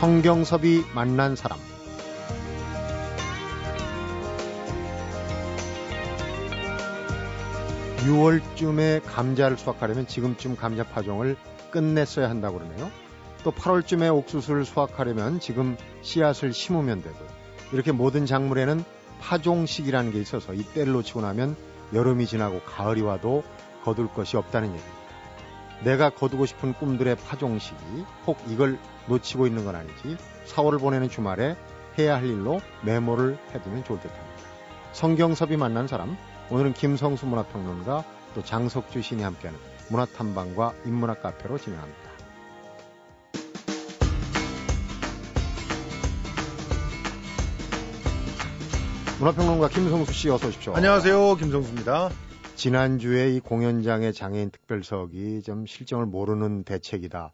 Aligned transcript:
성경섭이 0.00 0.86
만난 0.94 1.36
사람 1.36 1.58
(6월쯤에) 7.98 9.02
감자를 9.04 9.58
수확하려면 9.58 10.06
지금쯤 10.06 10.56
감자 10.56 10.84
파종을 10.84 11.36
끝냈어야 11.70 12.30
한다고 12.30 12.60
그러네요. 12.60 12.90
또 13.44 13.52
8월쯤에 13.52 14.10
옥수수를 14.16 14.64
수확하려면 14.64 15.38
지금 15.38 15.76
씨앗을 16.00 16.54
심으면 16.54 17.02
되고 17.02 17.18
이렇게 17.70 17.92
모든 17.92 18.24
작물에는 18.24 18.82
파종식이라는 19.20 20.12
게 20.12 20.20
있어서 20.22 20.54
이 20.54 20.62
때를 20.62 20.94
놓치고 20.94 21.20
나면 21.20 21.56
여름이 21.92 22.24
지나고 22.24 22.62
가을이 22.62 23.02
와도 23.02 23.44
거둘 23.84 24.08
것이 24.08 24.38
없다는 24.38 24.68
얘기입니다. 24.68 24.99
내가 25.84 26.10
거두고 26.10 26.46
싶은 26.46 26.74
꿈들의 26.74 27.16
파종식이 27.16 27.76
혹 28.26 28.38
이걸 28.48 28.78
놓치고 29.06 29.46
있는 29.46 29.64
건 29.64 29.74
아니지 29.74 30.16
4월을 30.46 30.80
보내는 30.80 31.08
주말에 31.08 31.56
해야 31.98 32.16
할 32.16 32.26
일로 32.26 32.60
메모를 32.82 33.38
해두면 33.54 33.84
좋을 33.84 34.00
듯 34.00 34.08
합니다. 34.08 34.30
성경섭이 34.92 35.56
만난 35.56 35.86
사람 35.86 36.16
오늘은 36.50 36.74
김성수 36.74 37.26
문화평론가 37.26 38.04
또 38.34 38.42
장석주 38.42 39.02
신이 39.02 39.22
함께하는 39.22 39.58
문화탐방과 39.88 40.74
인문학 40.84 41.22
카페로 41.22 41.58
진행합니다. 41.58 42.10
문화평론가 49.18 49.68
김성수 49.68 50.12
씨 50.12 50.30
어서 50.30 50.48
오십시오. 50.48 50.74
안녕하세요. 50.74 51.36
김성수입니다. 51.36 52.10
지난주에 52.60 53.30
이 53.30 53.40
공연장의 53.40 54.12
장애인 54.12 54.50
특별석이 54.50 55.40
좀 55.40 55.64
실정을 55.64 56.04
모르는 56.04 56.64
대책이다. 56.64 57.32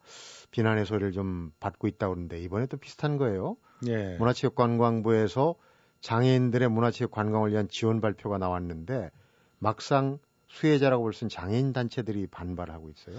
비난의 0.52 0.86
소리를 0.86 1.10
좀 1.10 1.50
받고 1.58 1.88
있다고 1.88 2.14
그러는데 2.14 2.40
이번에 2.40 2.66
또 2.66 2.76
비슷한 2.76 3.16
거예요. 3.16 3.56
예. 3.88 4.16
문화체육관광부에서 4.18 5.56
장애인들의 6.00 6.68
문화체육 6.68 7.10
관광을 7.10 7.50
위한 7.50 7.66
지원 7.68 8.00
발표가 8.00 8.38
나왔는데 8.38 9.10
막상 9.58 10.18
수혜자라고 10.46 11.02
볼 11.02 11.12
수 11.12 11.24
있는 11.24 11.30
장애인 11.30 11.72
단체들이 11.72 12.28
반발하고 12.28 12.88
있어요. 12.90 13.16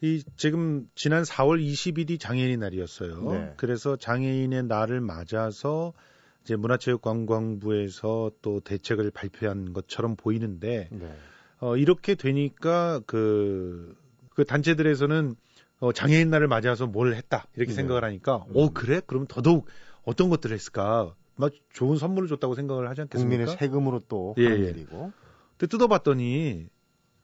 이 0.00 0.24
지금 0.36 0.88
지난 0.94 1.24
4월 1.24 1.62
20일이 1.62 2.18
장애인의 2.18 2.56
날이었어요. 2.56 3.32
네. 3.32 3.52
그래서 3.58 3.96
장애인의 3.96 4.62
날을 4.62 5.02
맞아서 5.02 5.92
이제 6.48 6.56
문화체육관광부에서 6.56 8.30
또 8.40 8.60
대책을 8.60 9.10
발표한 9.10 9.74
것처럼 9.74 10.16
보이는데 10.16 10.88
네. 10.90 11.14
어, 11.60 11.76
이렇게 11.76 12.14
되니까 12.14 13.02
그, 13.06 13.94
그 14.30 14.46
단체들에서는 14.46 15.36
어, 15.80 15.92
장애인 15.92 16.30
날을 16.30 16.48
맞아서 16.48 16.86
뭘 16.86 17.12
했다 17.14 17.46
이렇게 17.54 17.72
네. 17.72 17.76
생각을 17.76 18.02
하니까 18.02 18.46
음. 18.48 18.52
어 18.54 18.70
그래? 18.70 19.02
그럼 19.06 19.26
더더욱 19.28 19.66
어떤 20.04 20.30
것들을 20.30 20.54
했을까? 20.54 21.14
막 21.36 21.52
좋은 21.74 21.98
선물을 21.98 22.30
줬다고 22.30 22.54
생각을 22.54 22.88
하지 22.88 23.02
않겠습니까? 23.02 23.44
국민의 23.44 23.58
세금으로 23.58 24.00
또 24.08 24.34
예, 24.38 24.44
예. 24.44 24.70
일이고. 24.70 25.12
근데 25.58 25.66
뜯어봤더니 25.70 26.66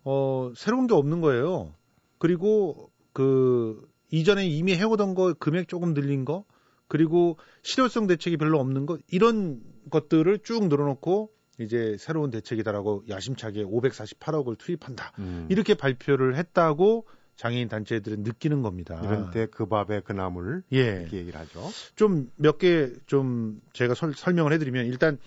어 0.05 0.53
새로운 0.55 0.87
게 0.87 0.93
없는 0.93 1.23
거예요. 1.23 1.73
그리고 2.19 2.91
그 3.15 3.89
이전에 4.11 4.47
이미 4.47 4.77
해오던 4.77 5.15
거 5.15 5.33
금액 5.33 5.67
조금 5.67 5.95
늘린 5.95 6.27
거 6.27 6.45
그리고 6.89 7.39
실효성 7.63 8.07
대책이 8.07 8.37
별로 8.37 8.61
없는 8.61 8.87
거 8.87 8.99
이런 9.09 9.61
것들을 9.91 10.41
쭉 10.41 10.69
늘어놓고 10.69 11.31
이제 11.61 11.97
새로운 11.99 12.31
대책이다라고 12.31 13.05
야심차게 13.09 13.65
548억을 13.65 14.59
투입한다 14.59 15.13
음. 15.19 15.47
이렇게 15.51 15.75
발표를 15.75 16.37
했다고 16.37 17.07
장애인 17.37 17.69
단체들은 17.69 18.23
느끼는 18.23 18.63
겁니다. 18.63 19.01
이런 19.03 19.31
때 19.33 19.47
그 19.47 19.67
밥에 19.67 20.01
그 20.05 20.13
나물 20.13 20.63
예. 20.73 21.01
이렇게 21.03 21.17
얘기를 21.19 21.39
하죠. 21.41 21.69
좀 21.97 22.31
몇 22.39 22.59
개 22.59 22.93
좀 23.07 23.61
제가 23.73 23.95
설, 23.95 24.15
설명을 24.15 24.53
해드리면 24.53 24.87
일단 24.87 25.19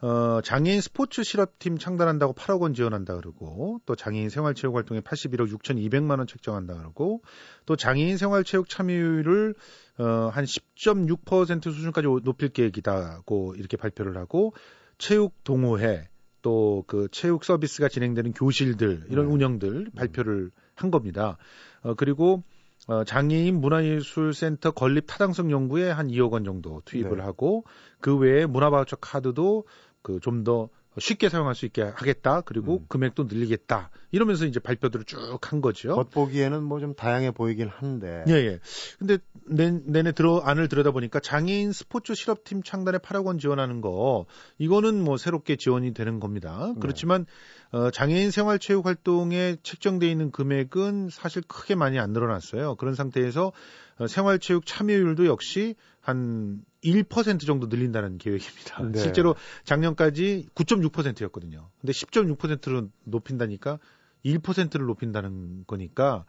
어, 0.00 0.40
장애인 0.42 0.80
스포츠 0.80 1.24
실업팀 1.24 1.78
창단한다고 1.78 2.34
8억 2.34 2.60
원 2.60 2.74
지원한다 2.74 3.16
그러고 3.16 3.80
또 3.84 3.96
장애인 3.96 4.28
생활체육 4.30 4.76
활동에 4.76 5.00
81억 5.00 5.50
6,200만 5.50 6.18
원 6.18 6.26
책정한다 6.26 6.74
그러고 6.76 7.22
또 7.66 7.76
장애인 7.76 8.16
생활체육 8.16 8.68
참여율을 8.68 9.54
어, 9.98 10.04
한 10.32 10.44
10.6% 10.44 11.64
수준까지 11.64 12.06
오- 12.06 12.20
높일 12.20 12.50
계획이다고 12.50 13.54
이렇게 13.56 13.76
발표를 13.76 14.16
하고 14.16 14.54
체육 14.98 15.42
동호회 15.44 16.08
또 16.42 16.84
그 16.86 17.08
체육 17.10 17.44
서비스가 17.44 17.88
진행되는 17.88 18.32
교실들 18.32 19.06
이런 19.10 19.26
네. 19.26 19.32
운영들 19.32 19.90
발표를 19.96 20.50
한 20.74 20.90
겁니다. 20.90 21.36
어, 21.82 21.94
그리고 21.94 22.42
어, 22.86 23.04
장애인 23.04 23.60
문화예술센터 23.60 24.70
건립 24.70 25.04
타당성 25.06 25.50
연구에 25.50 25.90
한 25.90 26.08
2억 26.08 26.32
원 26.32 26.44
정도 26.44 26.80
투입을 26.84 27.18
네. 27.18 27.22
하고 27.22 27.64
그 28.00 28.16
외에 28.16 28.46
문화바우처 28.46 28.96
카드도 28.96 29.66
그 30.02 30.20
좀 30.20 30.44
더 30.44 30.68
쉽게 31.00 31.28
사용할 31.28 31.54
수 31.54 31.64
있게 31.66 31.82
하겠다. 31.82 32.40
그리고 32.40 32.78
음. 32.78 32.86
금액도 32.88 33.24
늘리겠다. 33.24 33.90
이러면서 34.10 34.46
이제 34.46 34.58
발표들을 34.58 35.04
쭉 35.04 35.18
한 35.52 35.60
거죠. 35.60 35.94
겉보기에는 35.94 36.62
뭐 36.64 36.80
좀 36.80 36.94
다양해 36.94 37.30
보이긴 37.30 37.68
한데. 37.68 38.24
예, 38.28 38.32
예. 38.32 38.60
근데 38.98 39.18
내, 39.46 39.70
내내 39.70 40.12
들어 40.12 40.40
안을 40.40 40.68
들여다 40.68 40.90
보니까 40.90 41.20
장애인 41.20 41.72
스포츠 41.72 42.14
실업팀 42.14 42.62
창단에 42.62 42.98
8억 42.98 43.26
원 43.26 43.38
지원하는 43.38 43.80
거 43.80 44.26
이거는 44.58 45.02
뭐 45.02 45.16
새롭게 45.16 45.56
지원이 45.56 45.94
되는 45.94 46.20
겁니다. 46.20 46.72
네. 46.74 46.80
그렇지만 46.80 47.26
어, 47.70 47.90
장애인 47.90 48.30
생활체육 48.30 48.86
활동에 48.86 49.56
책정돼 49.62 50.10
있는 50.10 50.30
금액은 50.30 51.10
사실 51.10 51.42
크게 51.46 51.74
많이 51.74 51.98
안 51.98 52.12
늘어났어요. 52.12 52.74
그런 52.76 52.94
상태에서 52.94 53.52
어, 53.98 54.06
생활체육 54.06 54.66
참여율도 54.66 55.26
역시 55.26 55.74
한 56.00 56.62
1% 56.92 57.46
정도 57.46 57.66
늘린다는 57.66 58.18
계획입니다. 58.18 58.82
네. 58.82 58.98
실제로 58.98 59.34
작년까지 59.64 60.48
9.6%였거든요. 60.54 61.68
근데 61.80 61.92
10.6%로 61.92 62.88
높인다니까 63.04 63.78
1%를 64.24 64.86
높인다는 64.86 65.64
거니까 65.66 66.24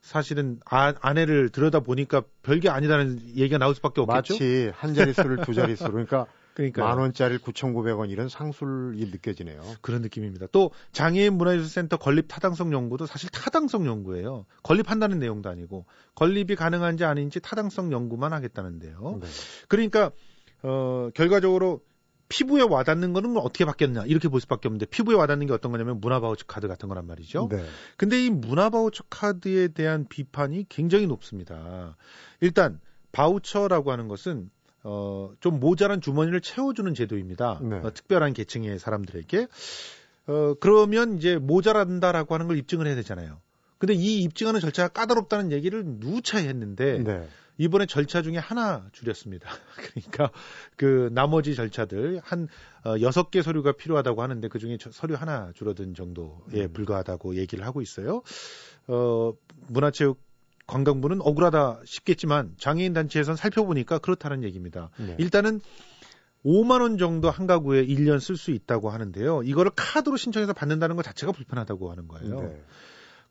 사실은 0.00 0.58
아, 0.64 0.94
아내를 1.00 1.50
들여다 1.50 1.80
보니까 1.80 2.22
별게 2.42 2.68
아니다는 2.68 3.20
얘기가 3.36 3.58
나올 3.58 3.74
수밖에 3.74 4.00
없겠죠. 4.00 4.34
마치 4.34 4.70
한 4.74 4.94
자릿수를 4.94 5.42
두 5.44 5.54
자릿수로 5.54 5.92
그러니까 5.92 6.26
그러니까 6.54 6.84
만 6.84 6.98
원짜리 6.98 7.38
9,900원 7.38 8.10
이런 8.10 8.28
상술이 8.28 9.06
느껴지네요. 9.06 9.62
그런 9.80 10.02
느낌입니다. 10.02 10.46
또 10.52 10.70
장애인 10.92 11.34
문화예술센터 11.34 11.96
건립 11.96 12.26
타당성 12.28 12.72
연구도 12.72 13.06
사실 13.06 13.30
타당성 13.30 13.86
연구예요. 13.86 14.46
건립한다는 14.62 15.18
내용도 15.18 15.48
아니고 15.48 15.86
건립이 16.14 16.56
가능한지 16.56 17.04
아닌지 17.04 17.40
타당성 17.40 17.92
연구만 17.92 18.32
하겠다는데요. 18.32 19.18
네. 19.20 19.26
그러니까 19.68 20.10
어 20.62 21.10
결과적으로 21.14 21.80
피부에 22.28 22.62
와닿는 22.62 23.12
거는 23.12 23.36
어떻게 23.36 23.66
바뀌었냐 23.66 24.04
이렇게 24.06 24.28
볼 24.28 24.40
수밖에 24.40 24.68
없는데 24.68 24.86
피부에 24.86 25.14
와닿는 25.14 25.46
게 25.46 25.52
어떤 25.52 25.70
거냐면 25.70 26.00
문화 26.00 26.18
바우처 26.18 26.46
카드 26.46 26.66
같은 26.66 26.88
거란 26.88 27.06
말이죠. 27.06 27.48
네. 27.50 27.62
근데 27.98 28.24
이 28.24 28.30
문화 28.30 28.70
바우처 28.70 29.04
카드에 29.10 29.68
대한 29.68 30.06
비판이 30.08 30.66
굉장히 30.70 31.06
높습니다. 31.06 31.96
일단 32.40 32.80
바우처라고 33.12 33.92
하는 33.92 34.08
것은 34.08 34.50
어, 34.84 35.30
좀 35.40 35.60
모자란 35.60 36.00
주머니를 36.00 36.40
채워주는 36.40 36.92
제도입니다. 36.94 37.60
네. 37.62 37.76
어, 37.76 37.92
특별한 37.92 38.32
계층의 38.32 38.78
사람들에게. 38.78 39.46
어, 40.26 40.54
그러면 40.60 41.18
이제 41.18 41.36
모자란다라고 41.36 42.34
하는 42.34 42.48
걸 42.48 42.56
입증을 42.58 42.86
해야 42.86 42.94
되잖아요. 42.96 43.40
근데 43.78 43.94
이 43.94 44.22
입증하는 44.22 44.60
절차가 44.60 44.88
까다롭다는 44.88 45.50
얘기를 45.50 45.82
누차히 45.84 46.46
했는데 46.46 46.98
네. 46.98 47.28
이번에 47.58 47.86
절차 47.86 48.22
중에 48.22 48.38
하나 48.38 48.86
줄였습니다. 48.92 49.48
그러니까 49.76 50.30
그 50.76 51.10
나머지 51.12 51.54
절차들 51.54 52.20
한 52.22 52.48
어, 52.84 52.94
여섯 53.00 53.30
개 53.30 53.42
서류가 53.42 53.72
필요하다고 53.72 54.22
하는데 54.22 54.46
그 54.48 54.58
중에 54.58 54.78
서류 54.90 55.14
하나 55.14 55.50
줄어든 55.54 55.94
정도에 55.94 56.64
음. 56.64 56.72
불과하다고 56.72 57.36
얘기를 57.36 57.64
하고 57.66 57.82
있어요. 57.82 58.22
어, 58.86 59.32
문화체육 59.68 60.20
관광부는 60.66 61.20
억울하다 61.20 61.80
싶겠지만 61.84 62.54
장애인 62.58 62.92
단체에선 62.92 63.36
살펴보니까 63.36 63.98
그렇다는 63.98 64.42
얘기입니다. 64.44 64.90
네. 64.98 65.16
일단은 65.18 65.60
5만 66.44 66.80
원 66.80 66.98
정도 66.98 67.30
한 67.30 67.46
가구에 67.46 67.86
1년 67.86 68.20
쓸 68.20 68.36
수 68.36 68.50
있다고 68.50 68.90
하는데요. 68.90 69.42
이거를 69.44 69.72
카드로 69.76 70.16
신청해서 70.16 70.52
받는다는 70.52 70.96
것 70.96 71.02
자체가 71.02 71.32
불편하다고 71.32 71.90
하는 71.90 72.08
거예요. 72.08 72.40
네. 72.40 72.64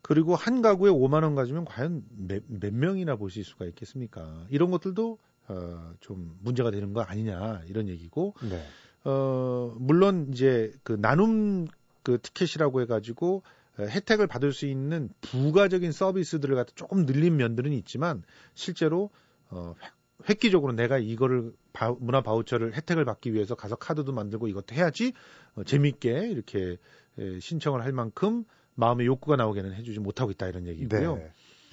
그리고 0.01 0.36
한 0.36 0.62
가구에 0.62 0.89
5만 0.89 1.24
원 1.24 1.36
가지면 1.36 1.66
과연 1.66 2.04
몇, 2.10 2.44
몇 2.48 2.74
명이나 2.74 3.16
보실 3.16 3.44
수가 3.44 3.66
있겠습니까? 3.66 4.45
이런 4.50 4.72
것들도 4.72 5.18
어, 5.48 5.94
좀 6.00 6.38
문제가 6.42 6.72
되는 6.72 6.94
거 6.94 7.01
아니냐 7.01 7.62
이런 7.68 7.88
얘기고 7.89 8.36
네. 8.50 8.63
어, 9.04 9.75
물론 9.78 10.30
이제 10.31 10.72
그 10.83 10.94
나눔 10.94 11.68
그 12.04 12.19
티켓이라고 12.22 12.81
해가지고 12.81 13.44
어, 13.44 13.44
혜택을 13.79 14.27
받을 14.27 14.53
수 14.53 14.65
있는 14.65 15.09
부가적인 15.21 15.91
서비스들을 15.91 16.56
갖다 16.56 16.71
조금 16.75 17.06
늘린 17.06 17.38
면들은 17.38 17.71
있지만 17.73 18.23
실제로 18.53 19.09
어, 19.50 19.75
획- 19.81 20.29
획기적으로 20.29 20.73
내가 20.73 20.97
이거를 20.97 21.53
바- 21.73 21.95
문화 22.00 22.21
바우처를 22.21 22.75
혜택을 22.75 23.06
받기 23.06 23.33
위해서 23.33 23.56
가서 23.56 23.75
카드도 23.75 24.12
만들고 24.12 24.47
이것도 24.47 24.75
해야지 24.75 25.13
어, 25.56 25.63
재밌게 25.63 26.29
이렇게 26.29 26.77
에, 27.18 27.39
신청을 27.39 27.83
할 27.83 27.91
만큼 27.91 28.44
마음의 28.75 29.06
욕구가 29.07 29.35
나오게는 29.35 29.73
해주지 29.73 30.00
못하고 30.00 30.31
있다 30.31 30.47
이런 30.47 30.68
얘기고요. 30.68 31.15
네. 31.15 31.31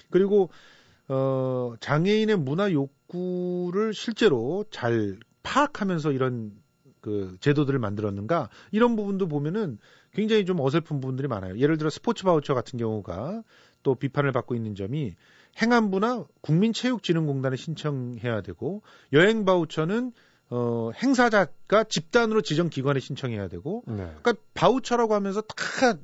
그리고 0.09 0.49
어, 1.07 1.73
장애인의 1.79 2.37
문화 2.37 2.71
욕구를 2.71 3.93
실제로 3.93 4.65
잘 4.71 5.17
파악하면서 5.43 6.11
이런 6.11 6.51
그 7.01 7.37
제도들을 7.39 7.79
만들었는가 7.79 8.49
이런 8.71 8.95
부분도 8.95 9.27
보면은 9.27 9.79
굉장히 10.13 10.45
좀 10.45 10.59
어설픈 10.59 10.99
부분들이 10.99 11.27
많아요. 11.27 11.57
예를 11.57 11.77
들어 11.77 11.89
스포츠 11.89 12.23
바우처 12.23 12.53
같은 12.53 12.77
경우가 12.79 13.43
또 13.83 13.95
비판을 13.95 14.31
받고 14.31 14.55
있는 14.55 14.75
점이 14.75 15.15
행안부나 15.61 16.25
국민체육진흥공단에 16.41 17.55
신청해야 17.55 18.41
되고 18.41 18.81
여행 19.13 19.45
바우처는 19.45 20.13
어, 20.51 20.89
행사자가 20.95 21.83
집단으로 21.83 22.41
지정 22.41 22.69
기관에 22.69 22.99
신청해야 22.99 23.49
되고, 23.49 23.83
네. 23.85 23.97
그러니까 24.21 24.33
바우처라고 24.55 25.13
하면서 25.13 25.41
다 25.41 25.55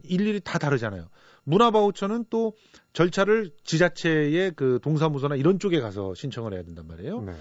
일일이 0.03 0.39
다 0.39 0.59
다르잖아요. 0.59 1.07
문화 1.43 1.71
바우처는 1.71 2.25
또 2.29 2.53
절차를 2.93 3.51
지자체의 3.63 4.53
그 4.55 4.79
동사무소나 4.83 5.35
이런 5.35 5.57
쪽에 5.57 5.79
가서 5.79 6.13
신청을 6.13 6.53
해야 6.53 6.63
된단 6.63 6.85
말이에요. 6.87 7.21
네. 7.21 7.33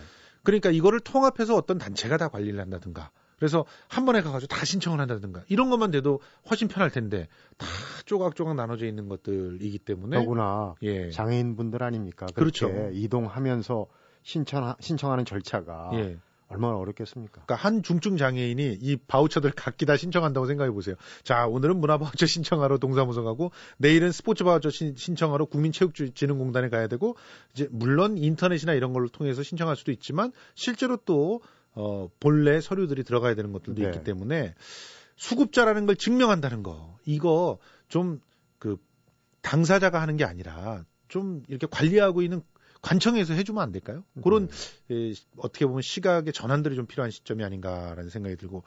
그러니까 0.43 0.71
이거를 0.71 1.01
통합해서 1.01 1.57
어떤 1.57 1.77
단체가 1.77 2.17
다 2.17 2.29
관리를 2.29 2.59
한다든가. 2.61 3.11
그래서 3.44 3.67
한 3.88 4.06
번에 4.06 4.23
가가지고 4.23 4.49
다 4.49 4.64
신청을 4.64 5.00
한다든가 5.00 5.43
이런 5.49 5.69
것만 5.69 5.91
돼도 5.91 6.20
훨씬 6.49 6.67
편할 6.67 6.91
텐데 6.91 7.29
다 7.58 7.67
조각조각 8.06 8.56
나눠져 8.56 8.87
있는 8.87 9.06
것들이기 9.11 9.81
때문에 9.81 10.17
더구나 10.17 10.75
예. 10.81 11.11
장애인분들 11.11 11.82
아닙니까? 11.82 12.25
그렇죠. 12.35 12.70
이동하면서 12.94 13.87
신청 14.23 14.75
신청하는 14.81 15.26
절차가 15.26 15.91
예. 15.93 16.17
얼마나 16.49 16.76
어렵겠습니까? 16.76 17.43
그러니까 17.44 17.55
한 17.56 17.82
중증 17.82 18.17
장애인이 18.17 18.79
이 18.81 18.96
바우처들 18.96 19.52
각기 19.55 19.85
다 19.85 19.99
신청한다고 19.99 20.46
생각해 20.46 20.70
보세요. 20.70 20.94
자, 21.23 21.46
오늘은 21.46 21.76
문화 21.76 21.99
바우처 21.99 22.25
신청하러 22.25 22.79
동사무소 22.79 23.25
가고 23.25 23.50
내일은 23.76 24.11
스포츠 24.11 24.43
바우처 24.44 24.70
신, 24.70 24.94
청하러 24.94 25.44
국민체육진흥공단에 25.46 26.70
가야 26.70 26.87
되고 26.87 27.17
이제 27.52 27.69
물론 27.70 28.17
인터넷이나 28.17 28.73
이런 28.73 28.94
걸로 28.94 29.08
통해서 29.08 29.43
신청할 29.43 29.76
수도 29.76 29.93
있지만 29.93 30.32
실제로 30.55 30.96
또 30.96 31.43
어, 31.75 32.09
본래 32.21 32.61
서류들이 32.61 33.05
들어가야 33.05 33.35
되는 33.35 33.53
것들도 33.53 33.82
네. 33.82 33.88
있기 33.88 34.05
때문에 34.05 34.55
수급자라는 35.17 35.87
걸 35.87 35.97
증명한다는 35.97 36.62
거 36.62 36.99
이거 37.05 37.59
좀 37.88 38.21
그 38.65 38.79
당사자가 39.43 40.00
하는 40.00 40.17
게 40.17 40.25
아니라 40.25 40.87
좀 41.09 41.43
이렇게 41.49 41.67
관리하고 41.71 42.23
있는 42.23 42.41
관청에서 42.85 43.33
해주면 43.33 43.63
안 43.63 43.73
될까요? 43.73 44.05
그런 44.23 44.49
네. 44.89 44.95
에, 44.95 45.15
어떻게 45.39 45.65
보면 45.65 45.81
시각의 45.81 46.35
전환들이 46.35 46.77
좀 46.77 46.85
필요한 46.85 47.11
시점이 47.11 47.43
아닌가라는 47.43 48.11
생각이 48.11 48.37
들고 48.37 48.63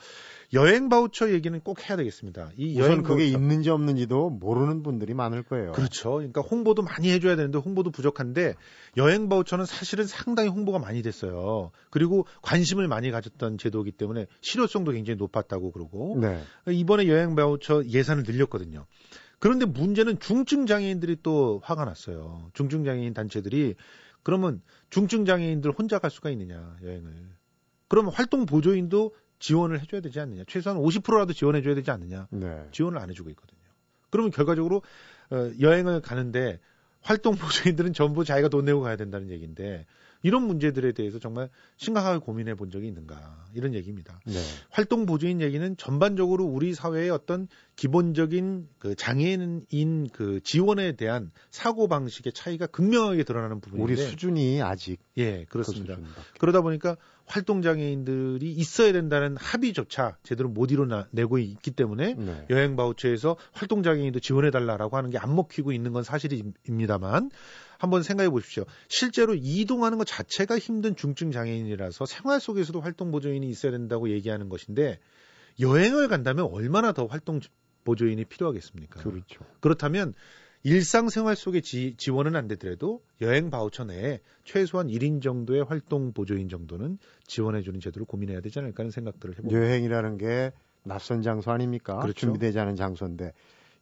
여행 0.53 0.89
바우처 0.89 1.31
얘기는 1.31 1.57
꼭 1.61 1.87
해야 1.87 1.95
되겠습니다. 1.95 2.49
이 2.57 2.79
여행 2.79 3.03
그게 3.03 3.25
바우처. 3.25 3.37
있는지 3.37 3.69
없는지도 3.69 4.31
모르는 4.31 4.81
분들이 4.81 5.13
많을 5.13 5.43
거예요. 5.43 5.71
그렇죠. 5.71 6.13
그러니까 6.13 6.41
홍보도 6.41 6.81
많이 6.81 7.11
해줘야 7.11 7.35
되는데 7.35 7.59
홍보도 7.59 7.91
부족한데 7.91 8.55
여행 8.97 9.29
바우처는 9.29 9.65
사실은 9.65 10.07
상당히 10.07 10.49
홍보가 10.49 10.79
많이 10.79 11.03
됐어요. 11.03 11.69
그리고 11.91 12.25
관심을 12.41 12.87
많이 12.87 13.11
가졌던 13.11 13.59
제도이기 13.59 13.91
때문에 13.91 14.25
실효성도 14.41 14.93
굉장히 14.93 15.17
높았다고 15.17 15.71
그러고 15.71 16.17
네. 16.19 16.41
이번에 16.67 17.07
여행 17.07 17.35
바우처 17.35 17.83
예산을 17.85 18.23
늘렸거든요. 18.25 18.87
그런데 19.39 19.65
문제는 19.65 20.19
중증 20.19 20.65
장애인들이 20.65 21.17
또 21.21 21.61
화가 21.63 21.85
났어요. 21.85 22.49
중증 22.53 22.83
장애인 22.83 23.13
단체들이 23.13 23.75
그러면 24.27 24.61
중증 24.89 25.23
장애인들 25.23 25.71
혼자 25.71 25.99
갈 25.99 26.11
수가 26.11 26.29
있느냐 26.31 26.75
여행을. 26.83 27.13
그러면 27.87 28.11
활동 28.11 28.45
보조인도 28.45 29.15
지원을 29.39 29.79
해줘야 29.79 30.01
되지 30.01 30.19
않느냐. 30.19 30.43
최소한 30.47 30.77
50%라도 30.77 31.31
지원해줘야 31.31 31.75
되지 31.75 31.91
않느냐. 31.91 32.27
네. 32.31 32.67
지원을 32.73 32.99
안 32.99 33.09
해주고 33.09 33.29
있거든요. 33.29 33.61
그러면 34.09 34.31
결과적으로 34.31 34.81
어, 35.31 35.51
여행을 35.61 36.01
가는데 36.01 36.59
활동 36.99 37.35
보조인들은 37.35 37.93
전부 37.93 38.25
자기가 38.25 38.49
돈 38.49 38.65
내고 38.65 38.81
가야 38.81 38.97
된다는 38.97 39.29
얘기인데 39.29 39.85
이런 40.23 40.43
문제들에 40.47 40.93
대해서 40.93 41.19
정말 41.19 41.49
심각하게 41.75 42.19
고민해 42.19 42.55
본 42.55 42.71
적이 42.71 42.87
있는가 42.87 43.45
이런 43.53 43.73
얘기입니다. 43.75 44.19
네. 44.25 44.39
활동 44.69 45.05
보조인 45.05 45.41
얘기는 45.41 45.77
전반적으로 45.77 46.45
우리 46.45 46.73
사회의 46.73 47.09
어떤 47.09 47.47
기본적인 47.75 48.67
그 48.79 48.95
장애인 48.95 50.07
그 50.11 50.39
지원에 50.43 50.93
대한 50.93 51.31
사고 51.51 51.87
방식의 51.87 52.33
차이가 52.33 52.65
극명하게 52.65 53.23
드러나는 53.23 53.59
부분인데 53.59 53.93
우리 53.93 54.01
수준이 54.01 54.61
아직 54.61 54.99
예 55.17 55.45
그렇습니다. 55.49 55.95
그 55.95 56.03
그러다 56.39 56.61
보니까 56.61 56.97
활동 57.25 57.61
장애인들이 57.61 58.53
있어야 58.53 58.93
된다는 58.93 59.35
합의조차 59.37 60.17
제대로 60.23 60.47
못 60.47 60.71
이뤄내고 60.71 61.39
있기 61.39 61.71
때문에 61.71 62.13
네. 62.13 62.45
여행 62.49 62.77
바우처에서 62.77 63.35
활동 63.51 63.83
장애인도 63.83 64.21
지원해 64.21 64.49
달라라고 64.49 64.95
하는 64.95 65.09
게 65.09 65.17
안 65.17 65.35
먹히고 65.35 65.71
있는 65.71 65.91
건 65.93 66.03
사실입니다만 66.03 67.31
한번 67.79 68.03
생각해 68.03 68.29
보십시오. 68.29 68.65
실제로 68.87 69.35
이동하는 69.35 69.97
것 69.97 70.05
자체가 70.05 70.57
힘든 70.57 70.95
중증 70.95 71.31
장애인이라서 71.31 72.05
생활 72.05 72.39
속에서도 72.39 72.79
활동 72.81 73.11
보조인이 73.11 73.47
있어야 73.47 73.71
된다고 73.71 74.09
얘기하는 74.09 74.49
것인데 74.49 74.99
여행을 75.59 76.07
간다면 76.07 76.45
얼마나 76.51 76.91
더 76.91 77.05
활동 77.05 77.39
보조인이 77.83 78.23
필요하겠습니까? 78.25 79.01
그렇죠. 79.01 79.45
그렇다면 79.59 80.13
일상생활 80.63 81.35
속에 81.35 81.61
지, 81.61 81.95
지원은 81.97 82.35
안 82.35 82.47
되더라도 82.47 83.01
여행 83.21 83.49
바우처 83.49 83.85
내에 83.85 84.19
최소한 84.43 84.87
1인 84.87 85.21
정도의 85.21 85.63
활동 85.63 86.11
보조인 86.11 86.49
정도는 86.49 86.97
지원해주는 87.25 87.79
제도를 87.79 88.05
고민해야 88.05 88.41
되지 88.41 88.59
않을까 88.59 88.81
하는 88.81 88.91
생각들을 88.91 89.37
해봅니다. 89.37 89.57
여행이라는 89.57 90.17
게 90.17 90.51
낯선 90.83 91.21
장소 91.21 91.51
아닙니까? 91.51 91.99
그렇죠. 91.99 92.13
준비되지 92.13 92.59
않은 92.59 92.75
장소인데 92.75 93.33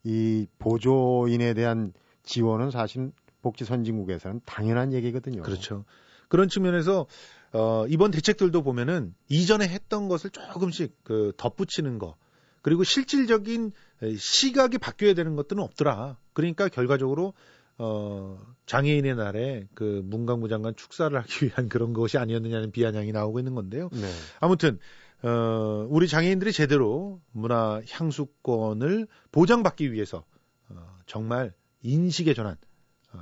이 0.04 0.46
보조인에 0.60 1.54
대한 1.56 1.94
지원은 2.24 2.72
사실 2.72 3.12
복지 3.46 3.64
선진국에서는 3.64 4.42
당연한 4.44 4.92
얘기거든요. 4.92 5.44
그렇죠. 5.44 5.86
그런 6.30 6.50
측면에서 6.50 7.06
어, 7.54 7.86
이번 7.88 8.10
대책들도 8.10 8.64
보면은 8.64 9.14
이전에 9.30 9.68
했던 9.68 10.08
것을 10.08 10.32
조금씩 10.32 11.04
그 11.04 11.32
덧붙이는 11.38 12.00
거 12.00 12.16
그리고 12.64 12.84
실질적인 12.84 13.72
시각이 14.18 14.80
바뀌어야 14.80 15.14
되는 15.14 15.36
것들은 15.36 15.62
없더라. 15.62 16.18
그러니까 16.34 16.70
결과적으로 16.70 17.36
어, 17.78 18.42
장애인의 18.66 19.16
날에 19.16 19.68
그 19.76 20.02
문광부 20.06 20.50
장관 20.50 20.76
축사를 20.76 21.16
하기 21.16 21.46
위한 21.46 21.70
그런 21.70 21.94
것이 21.94 22.18
아니었느냐는 22.18 22.72
비아냥이 22.72 23.12
나오고 23.12 23.38
있는 23.38 23.54
건데요. 23.54 23.90
네. 23.92 24.10
아무튼 24.40 24.80
어, 25.22 25.86
우리 25.92 26.08
장애인들이 26.08 26.52
제대로 26.52 27.22
문화 27.32 27.82
향수권을 27.88 29.08
보장받기 29.32 29.94
위해서 29.94 30.26
어, 30.70 30.98
정말 31.06 31.54
인식의 31.84 32.34
전환, 32.34 32.54
어, 32.54 32.58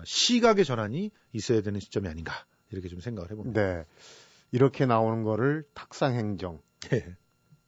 시각의 0.06 0.66
전환이 0.66 1.12
있어야 1.34 1.62
되는 1.62 1.80
시점이 1.80 2.08
아닌가 2.08 2.34
이렇게 2.72 2.88
좀 2.90 3.00
생각을 3.00 3.32
해봅니다. 3.32 3.62
네. 3.62 3.86
이렇게 4.52 4.86
나오는 4.86 5.24
거를 5.24 5.64
탁상 5.74 6.14
행정, 6.14 6.62
네. 6.90 7.16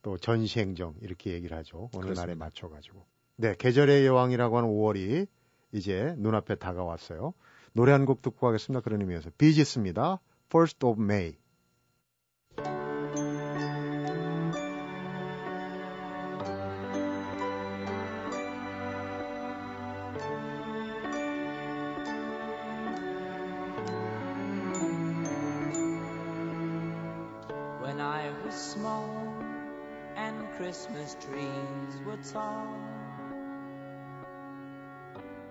또 0.02 0.18
전시 0.18 0.60
행정 0.60 0.94
이렇게 1.02 1.32
얘기를 1.34 1.58
하죠. 1.58 1.90
어느 1.94 2.04
그렇습니다. 2.04 2.22
날에 2.22 2.36
맞춰 2.36 2.70
가지고. 2.70 3.06
네, 3.38 3.56
계절의 3.58 4.06
여왕이라고 4.06 4.58
하는 4.58 4.70
5월이 4.70 5.28
이제 5.72 6.14
눈앞에 6.18 6.56
다가왔어요. 6.56 7.34
노래 7.74 7.92
한 7.92 8.06
곡 8.06 8.22
듣고 8.22 8.46
가겠습니다. 8.48 8.82
그런 8.82 9.02
의미에서 9.02 9.30
비지스입니다. 9.38 10.20
First 10.48 10.86
of 10.86 11.02
May. 11.02 11.36
Christmas 30.76 31.16
trees 31.22 32.02
were 32.06 32.20
tall. 32.34 32.68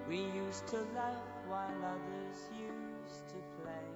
We 0.07 0.19
used 0.19 0.67
to 0.67 0.77
laugh 0.95 1.17
while 1.49 1.83
others 1.83 2.51
used 2.53 3.25
to 3.33 3.39
play. 3.57 3.89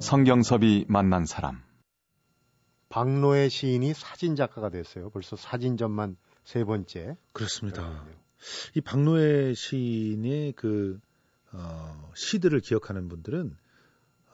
성경섭이 0.00 0.86
만난 0.88 1.26
사람. 1.26 1.62
박노의 2.88 3.50
시인이 3.50 3.92
사진 3.92 4.34
작가가 4.34 4.70
됐어요. 4.70 5.10
벌써 5.10 5.36
사진전만 5.36 6.16
세 6.44 6.64
번째. 6.64 7.18
그렇습니다. 7.34 8.02
이 8.74 8.80
박노해 8.80 9.54
시인의 9.54 10.52
그 10.52 11.00
어, 11.52 12.10
시들을 12.14 12.60
기억하는 12.60 13.08
분들은 13.08 13.56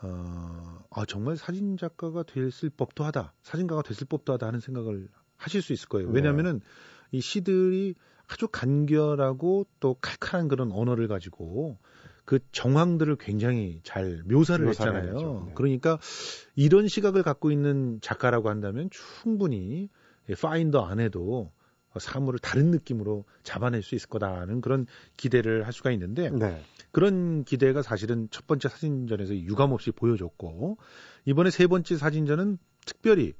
어, 0.02 0.84
아, 0.90 1.04
정말 1.06 1.36
사진 1.36 1.76
작가가 1.76 2.22
됐을 2.22 2.70
법도 2.70 3.04
하다, 3.04 3.34
사진가가 3.42 3.82
됐을 3.82 4.06
법도 4.06 4.32
하다 4.34 4.46
하는 4.46 4.60
생각을 4.60 5.08
하실 5.36 5.62
수 5.62 5.72
있을 5.72 5.88
거예요. 5.88 6.08
왜냐하면은 6.08 6.60
네. 6.60 7.18
이 7.18 7.20
시들이 7.20 7.94
아주 8.28 8.46
간결하고 8.48 9.66
또 9.80 9.94
칼칼한 9.94 10.48
그런 10.48 10.70
언어를 10.70 11.08
가지고 11.08 11.78
그 12.24 12.40
정황들을 12.52 13.16
굉장히 13.16 13.80
잘 13.82 14.22
묘사를, 14.26 14.64
묘사를 14.64 14.94
했잖아요. 14.94 15.44
네. 15.46 15.52
그러니까 15.54 15.98
이런 16.54 16.86
시각을 16.86 17.22
갖고 17.22 17.50
있는 17.50 18.00
작가라고 18.02 18.50
한다면 18.50 18.90
충분히 18.90 19.88
파인더 20.38 20.84
안에도 20.84 21.50
사물을 21.98 22.38
다른 22.38 22.70
느낌으로 22.70 23.24
잡아낼 23.42 23.82
수 23.82 23.94
있을 23.94 24.08
거다는 24.08 24.60
그런 24.60 24.86
기대를 25.16 25.66
할 25.66 25.72
수가 25.72 25.90
있는데 25.92 26.30
네. 26.30 26.62
그런 26.92 27.44
기대가 27.44 27.82
사실은 27.82 28.28
첫 28.30 28.46
번째 28.46 28.68
사진전에서 28.68 29.34
유감없이 29.34 29.90
보여줬고 29.92 30.78
이번에 31.24 31.50
세 31.50 31.66
번째 31.66 31.96
사진전은 31.96 32.58
특별히 32.84 33.34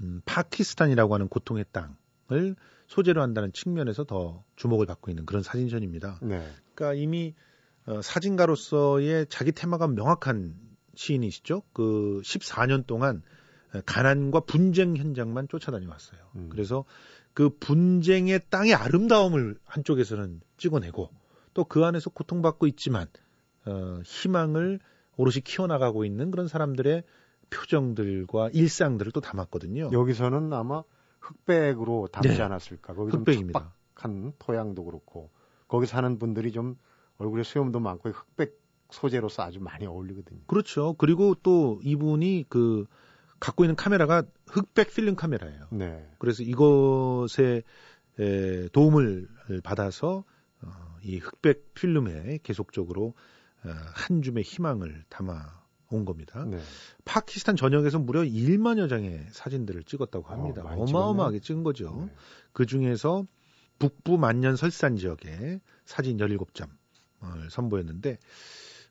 음, 0.00 0.22
파키스탄이라고 0.24 1.14
하는 1.14 1.28
고통의 1.28 1.64
땅을 1.72 2.56
소재로 2.86 3.20
한다는 3.20 3.52
측면에서 3.52 4.04
더 4.04 4.44
주목을 4.56 4.86
받고 4.86 5.10
있는 5.10 5.26
그런 5.26 5.42
사진전입니다. 5.42 6.20
네. 6.22 6.46
그러니까 6.74 7.00
이미 7.00 7.34
어, 7.86 8.00
사진가로서의 8.02 9.26
자기 9.28 9.52
테마가 9.52 9.88
명확한 9.88 10.54
시인이시죠. 10.94 11.62
그 11.72 12.20
14년 12.24 12.86
동안 12.86 13.22
가난과 13.86 14.40
분쟁 14.40 14.96
현장만 14.96 15.48
쫓아다녀왔어요. 15.48 16.20
음. 16.36 16.48
그래서 16.50 16.84
그 17.34 17.50
분쟁의 17.50 18.40
땅의 18.50 18.74
아름다움을 18.74 19.58
한쪽에서는 19.64 20.40
찍어내고 20.56 21.10
또 21.54 21.64
그 21.64 21.84
안에서 21.84 22.10
고통받고 22.10 22.66
있지만 22.68 23.08
어, 23.66 24.00
희망을 24.04 24.78
오롯이 25.16 25.40
키워나가고 25.44 26.04
있는 26.04 26.30
그런 26.30 26.46
사람들의 26.48 27.02
표정들과 27.50 28.50
일상들을 28.52 29.12
또 29.12 29.20
담았거든요. 29.20 29.90
여기서는 29.92 30.52
아마 30.52 30.84
흑백으로 31.20 32.08
담지 32.12 32.28
네. 32.28 32.42
않았을까. 32.42 32.94
거기 32.94 33.10
좀 33.10 33.20
흑백입니다. 33.20 33.72
척박한 33.94 34.34
토양도 34.38 34.84
그렇고 34.84 35.30
거기 35.66 35.86
사는 35.86 36.18
분들이 36.18 36.52
좀 36.52 36.76
얼굴에 37.18 37.42
수염도 37.42 37.80
많고 37.80 38.10
흑백 38.10 38.60
소재로서 38.90 39.42
아주 39.42 39.60
많이 39.60 39.86
어울리거든요. 39.86 40.40
그렇죠. 40.46 40.94
그리고 40.96 41.34
또 41.42 41.80
이분이 41.82 42.46
그 42.48 42.86
갖고 43.40 43.64
있는 43.64 43.76
카메라가 43.76 44.24
흑백 44.46 44.92
필름 44.94 45.14
카메라예요. 45.14 45.68
네. 45.70 46.08
그래서 46.18 46.42
이것에 46.42 47.62
에, 48.18 48.68
도움을 48.68 49.28
받아서 49.62 50.24
어, 50.62 50.70
이 51.02 51.18
흑백 51.18 51.74
필름에 51.74 52.38
계속적으로 52.42 53.14
어, 53.64 53.70
한 53.94 54.22
줌의 54.22 54.42
희망을 54.42 55.04
담아 55.08 55.58
온 55.90 56.04
겁니다. 56.04 56.44
네. 56.44 56.58
파키스탄 57.04 57.56
전역에서 57.56 57.98
무려 57.98 58.22
1만여 58.22 58.88
장의 58.88 59.26
사진들을 59.30 59.84
찍었다고 59.84 60.26
합니다. 60.28 60.62
어, 60.62 60.64
많이 60.64 60.82
어마어마하게 60.82 61.40
찍은 61.40 61.62
거죠. 61.62 62.06
네. 62.06 62.14
그 62.52 62.66
중에서 62.66 63.24
북부 63.78 64.18
만년 64.18 64.56
설산 64.56 64.96
지역에 64.96 65.60
사진 65.84 66.16
17점을 66.18 66.68
선보였는데 67.50 68.18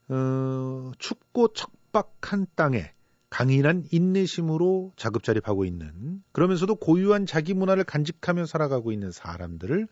어, 0.09 0.91
춥고 0.97 1.53
척박한 1.53 2.47
땅에 2.55 2.93
강인한 3.37 3.83
인내심으로 3.91 4.93
자급자립하고 4.95 5.63
있는 5.63 6.23
그러면서도 6.31 6.73
고유한 6.73 7.27
자기 7.27 7.53
문화를 7.53 7.83
간직하며 7.83 8.47
살아가고 8.47 8.91
있는 8.91 9.11
사람들을 9.11 9.87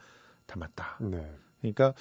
담았다. 0.47 0.97
네. 1.01 1.31
그러니까 1.61 1.93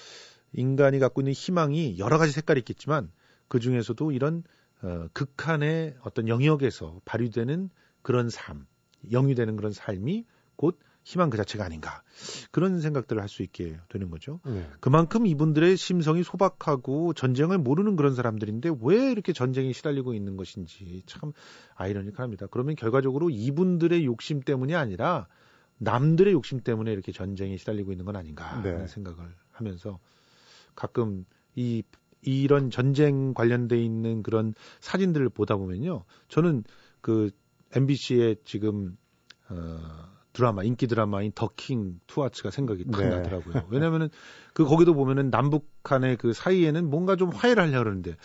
인간이 0.54 0.98
갖고 1.00 1.20
있는 1.20 1.34
희망이 1.34 1.98
여러 1.98 2.16
가지 2.16 2.32
색깔이 2.32 2.60
있겠지만 2.60 3.12
그 3.48 3.60
중에서도 3.60 4.12
이런 4.12 4.42
어, 4.80 5.08
극한의 5.12 5.96
어떤 6.00 6.28
영역에서 6.28 7.02
발휘되는 7.04 7.68
그런 8.00 8.30
삶, 8.30 8.66
영위되는 9.12 9.56
그런 9.56 9.70
삶이 9.70 10.24
곧 10.56 10.78
희망 11.04 11.30
그 11.30 11.36
자체가 11.36 11.64
아닌가 11.64 12.02
그런 12.50 12.80
생각들을 12.80 13.20
할 13.20 13.28
수 13.28 13.42
있게 13.42 13.76
되는 13.88 14.10
거죠. 14.10 14.40
네. 14.44 14.68
그만큼 14.80 15.26
이분들의 15.26 15.76
심성이 15.76 16.22
소박하고 16.22 17.14
전쟁을 17.14 17.58
모르는 17.58 17.96
그런 17.96 18.14
사람들인데 18.14 18.70
왜 18.80 19.10
이렇게 19.10 19.32
전쟁에 19.32 19.72
시달리고 19.72 20.14
있는 20.14 20.36
것인지 20.36 21.02
참 21.06 21.32
아이러니합니다. 21.74 22.46
그러면 22.46 22.76
결과적으로 22.76 23.30
이분들의 23.30 24.04
욕심 24.04 24.40
때문이 24.40 24.74
아니라 24.74 25.26
남들의 25.78 26.32
욕심 26.32 26.60
때문에 26.60 26.92
이렇게 26.92 27.10
전쟁에 27.10 27.56
시달리고 27.56 27.90
있는 27.92 28.04
건 28.04 28.16
아닌가 28.16 28.44
하는 28.44 28.78
네. 28.78 28.86
생각을 28.86 29.34
하면서 29.50 29.98
가끔 30.76 31.24
이 31.56 31.82
이런 32.22 32.70
전쟁 32.70 33.34
관련돼 33.34 33.82
있는 33.82 34.22
그런 34.22 34.54
사진들을 34.80 35.28
보다 35.28 35.56
보면요. 35.56 36.04
저는 36.28 36.64
그 37.00 37.30
MBC의 37.72 38.36
지금 38.44 38.96
어 39.48 40.13
드라마 40.34 40.64
인기 40.64 40.86
드라마인 40.86 41.32
더킹 41.34 42.00
투아츠가 42.08 42.50
생각이 42.50 42.84
탁 42.90 43.00
네. 43.00 43.08
나더라고요. 43.08 43.66
왜냐면은 43.70 44.10
그 44.52 44.64
거기도 44.64 44.92
보면은 44.92 45.30
남북 45.30 45.70
간의 45.82 46.16
그 46.16 46.32
사이에는 46.32 46.90
뭔가 46.90 47.16
좀 47.16 47.30
화해를 47.30 47.62
하려고 47.62 47.84
그러는데 47.84 48.16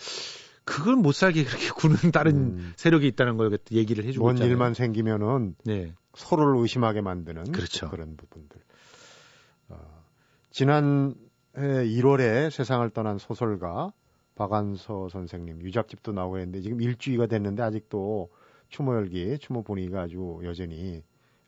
그걸 0.64 0.96
못 0.96 1.12
살게 1.12 1.44
그렇게 1.44 1.70
구는 1.74 2.10
다른 2.12 2.36
음, 2.36 2.72
세력이 2.76 3.06
있다는 3.06 3.36
걸 3.36 3.56
얘기를 3.72 4.04
해주고 4.04 4.24
뭔 4.24 4.34
있잖아요. 4.34 4.52
일만 4.52 4.74
생기면은 4.74 5.54
네. 5.64 5.94
서로를 6.14 6.60
의심하게 6.60 7.00
만드는 7.00 7.52
그렇죠. 7.52 7.88
런 7.94 8.16
부분들. 8.16 8.60
어, 9.68 10.04
지난 10.50 11.14
해 11.56 11.62
1월에 11.62 12.50
세상을 12.50 12.88
떠난 12.90 13.18
소설가 13.18 13.92
박안서 14.34 15.10
선생님 15.10 15.62
유작집도 15.62 16.12
나오고 16.12 16.38
했는데 16.38 16.60
지금 16.60 16.80
일주기가 16.80 17.26
됐는데 17.26 17.62
아직도 17.62 18.30
추모 18.68 18.94
열기, 18.96 19.38
추모 19.38 19.62
분위기가 19.62 20.02
아주 20.02 20.40
여전히 20.42 21.02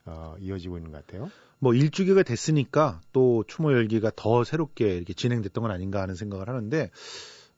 어, 0.05 0.35
이어지고 0.41 0.79
있는 0.79 0.93
것 0.93 1.07
같아요. 1.07 1.31
뭐 1.63 1.75
일주기가 1.75 2.25
됐으니까 2.25 3.01
또 3.13 3.45
추모 3.47 3.73
열기가 3.73 4.11
더 4.17 4.43
새롭게 4.43 4.97
이렇게 4.97 5.13
진행됐던 5.13 5.63
건 5.63 5.71
아닌가 5.71 6.03
하는 6.03 6.17
생각을 6.17 6.49
하는데 6.49 6.91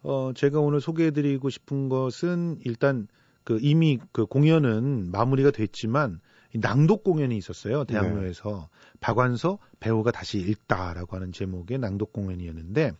어 0.02 0.32
제가 0.34 0.60
오늘 0.60 0.82
소개해드리고 0.82 1.48
싶은 1.48 1.88
것은 1.88 2.58
일단 2.66 3.08
그 3.44 3.58
이미 3.62 3.98
그 4.12 4.26
공연은 4.26 5.10
마무리가 5.10 5.52
됐지만 5.52 6.20
이 6.52 6.58
낭독 6.58 7.02
공연이 7.02 7.38
있었어요 7.38 7.84
대학로에서 7.84 8.68
박완서 9.00 9.58
배우가 9.80 10.10
다시 10.10 10.38
읽다라고 10.38 11.16
하는 11.16 11.32
제목의 11.32 11.78
낭독 11.78 12.12
공연이었는데 12.12 12.92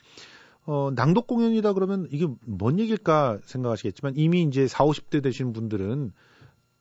어 0.64 0.90
낭독 0.94 1.26
공연이다 1.26 1.74
그러면 1.74 2.08
이게 2.10 2.26
뭔 2.46 2.78
얘기일까 2.78 3.40
생각하시겠지만 3.44 4.14
이미 4.16 4.42
이제 4.42 4.66
4, 4.66 4.84
50대 4.86 5.22
되신 5.22 5.52
분들은 5.52 6.12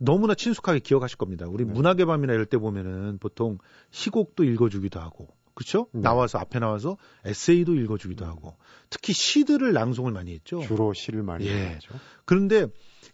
너무나 0.03 0.35
친숙하게 0.35 0.79
기억하실 0.79 1.17
겁니다. 1.17 1.45
우리 1.47 1.65
네. 1.65 1.71
문학의 1.71 2.05
밤이나 2.05 2.33
이럴 2.33 2.45
때 2.45 2.57
보면은 2.57 3.17
보통 3.19 3.57
시곡도 3.91 4.43
읽어주기도 4.43 4.99
하고, 4.99 5.27
그렇죠? 5.53 5.87
네. 5.93 6.01
나와서 6.01 6.39
앞에 6.39 6.59
나와서 6.59 6.97
에세이도 7.25 7.75
읽어주기도 7.75 8.25
하고, 8.25 8.55
특히 8.89 9.13
시들을 9.13 9.73
낭송을 9.73 10.11
많이 10.11 10.33
했죠. 10.33 10.61
주로 10.61 10.93
시를 10.93 11.23
많이 11.23 11.47
예. 11.47 11.73
하죠. 11.73 11.93
그런데 12.25 12.67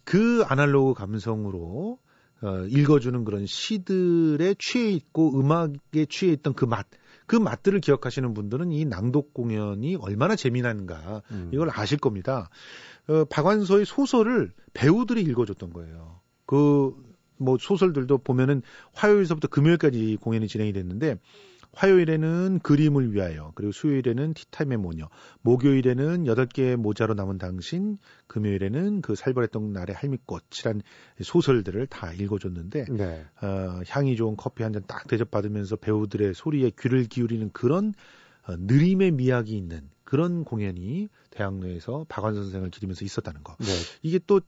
그 0.04 0.42
아날로그 0.46 0.94
감성으로 0.94 1.98
어, 2.42 2.64
읽어주는 2.68 3.24
그런 3.24 3.46
시들에 3.46 4.54
취해 4.58 4.90
있고 4.90 5.38
음악에 5.38 6.06
취해 6.08 6.32
있던 6.32 6.54
그 6.54 6.64
맛, 6.64 6.86
그 7.26 7.36
맛들을 7.36 7.80
기억하시는 7.80 8.32
분들은 8.32 8.72
이 8.72 8.86
낭독 8.86 9.34
공연이 9.34 9.94
얼마나 9.96 10.36
재미난가 10.36 11.22
음. 11.30 11.50
이걸 11.52 11.68
아실 11.70 11.98
겁니다. 11.98 12.48
어, 13.08 13.24
박완서의 13.26 13.84
소설을 13.84 14.52
배우들이 14.72 15.20
읽어줬던 15.22 15.72
거예요. 15.72 16.20
그, 16.50 16.92
뭐, 17.36 17.56
소설들도 17.60 18.18
보면은 18.18 18.60
화요일서부터 18.92 19.46
금요일까지 19.46 20.18
공연이 20.20 20.48
진행이 20.48 20.72
됐는데, 20.72 21.14
화요일에는 21.72 22.58
그림을 22.64 23.14
위하여, 23.14 23.52
그리고 23.54 23.70
수요일에는 23.70 24.34
티타임의 24.34 24.78
모녀, 24.78 25.08
목요일에는 25.42 26.26
여덟 26.26 26.46
개의 26.46 26.76
모자로 26.76 27.14
남은 27.14 27.38
당신, 27.38 27.98
금요일에는 28.26 29.00
그 29.02 29.14
살벌했던 29.14 29.72
날의 29.72 29.94
할미꽃이란 29.94 30.82
소설들을 31.22 31.86
다 31.86 32.12
읽어줬는데, 32.12 32.86
네. 32.90 33.24
어, 33.42 33.80
향이 33.86 34.16
좋은 34.16 34.36
커피 34.36 34.64
한 34.64 34.72
잔 34.72 34.82
딱 34.88 35.06
대접받으면서 35.06 35.76
배우들의 35.76 36.34
소리에 36.34 36.72
귀를 36.76 37.04
기울이는 37.04 37.50
그런 37.52 37.94
어, 38.48 38.56
느림의 38.58 39.12
미학이 39.12 39.56
있는 39.56 39.88
그런 40.02 40.42
공연이 40.42 41.08
대학로에서 41.30 42.06
박완선 42.08 42.42
선생을 42.42 42.70
기리면서 42.70 43.04
있었다는 43.04 43.44
거. 43.44 43.54
네. 43.60 43.66
이게 44.02 44.18
또 44.26 44.40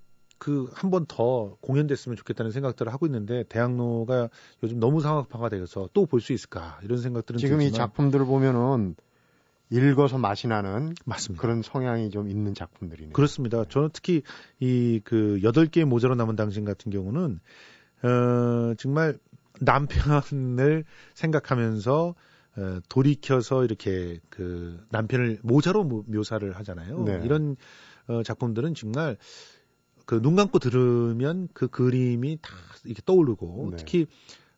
그 0.42 0.66
한 0.75 0.90
번 0.90 1.06
더 1.06 1.56
공연됐으면 1.61 2.16
좋겠다는 2.16 2.50
생각들을 2.50 2.92
하고 2.92 3.06
있는데 3.06 3.44
대학로가 3.49 4.28
요즘 4.62 4.80
너무 4.80 5.00
상업화가 5.00 5.49
되어서 5.49 5.88
또 5.92 6.04
볼 6.06 6.20
수 6.20 6.32
있을까 6.32 6.80
이런 6.82 6.99
생각들은 6.99 7.38
지금 7.38 7.61
이 7.61 7.64
들지만 7.66 7.78
작품들을 7.88 8.26
보면은 8.26 8.96
읽어서 9.70 10.18
맛이 10.18 10.49
나는 10.49 10.94
맞습니다. 11.06 11.40
그런 11.40 11.62
성향이 11.62 12.11
좀 12.11 12.28
있는 12.28 12.54
작품들이네요. 12.54 13.12
그렇습니다. 13.12 13.64
저는 13.68 13.90
특히 13.92 14.22
이 14.61 15.00
그 15.04 15.40
여덟 15.44 15.66
개의 15.66 15.84
모자로 15.87 16.14
남은 16.16 16.34
당신 16.37 16.64
같은 16.64 16.90
경우는 16.90 17.38
어 18.02 18.75
정말 18.78 19.18
남편을 19.61 20.84
생각하면서 21.14 22.14
어, 22.54 22.80
돌이켜서 22.88 23.64
이렇게 23.64 24.18
그 24.28 24.78
남편을 24.90 25.38
모자로 25.42 25.84
모- 25.84 26.04
묘사를 26.06 26.52
하잖아요. 26.56 27.04
네. 27.04 27.20
이런 27.25 27.56
어, 28.08 28.22
작품들은 28.22 28.75
정말 28.75 29.16
그 30.06 30.21
눈 30.21 30.37
감고 30.37 30.59
들으면 30.59 31.49
그 31.52 31.68
그림이 31.68 32.38
다 32.42 32.50
이렇게 32.85 33.02
떠오르고 33.04 33.68
네. 33.71 33.76
특히 33.78 34.06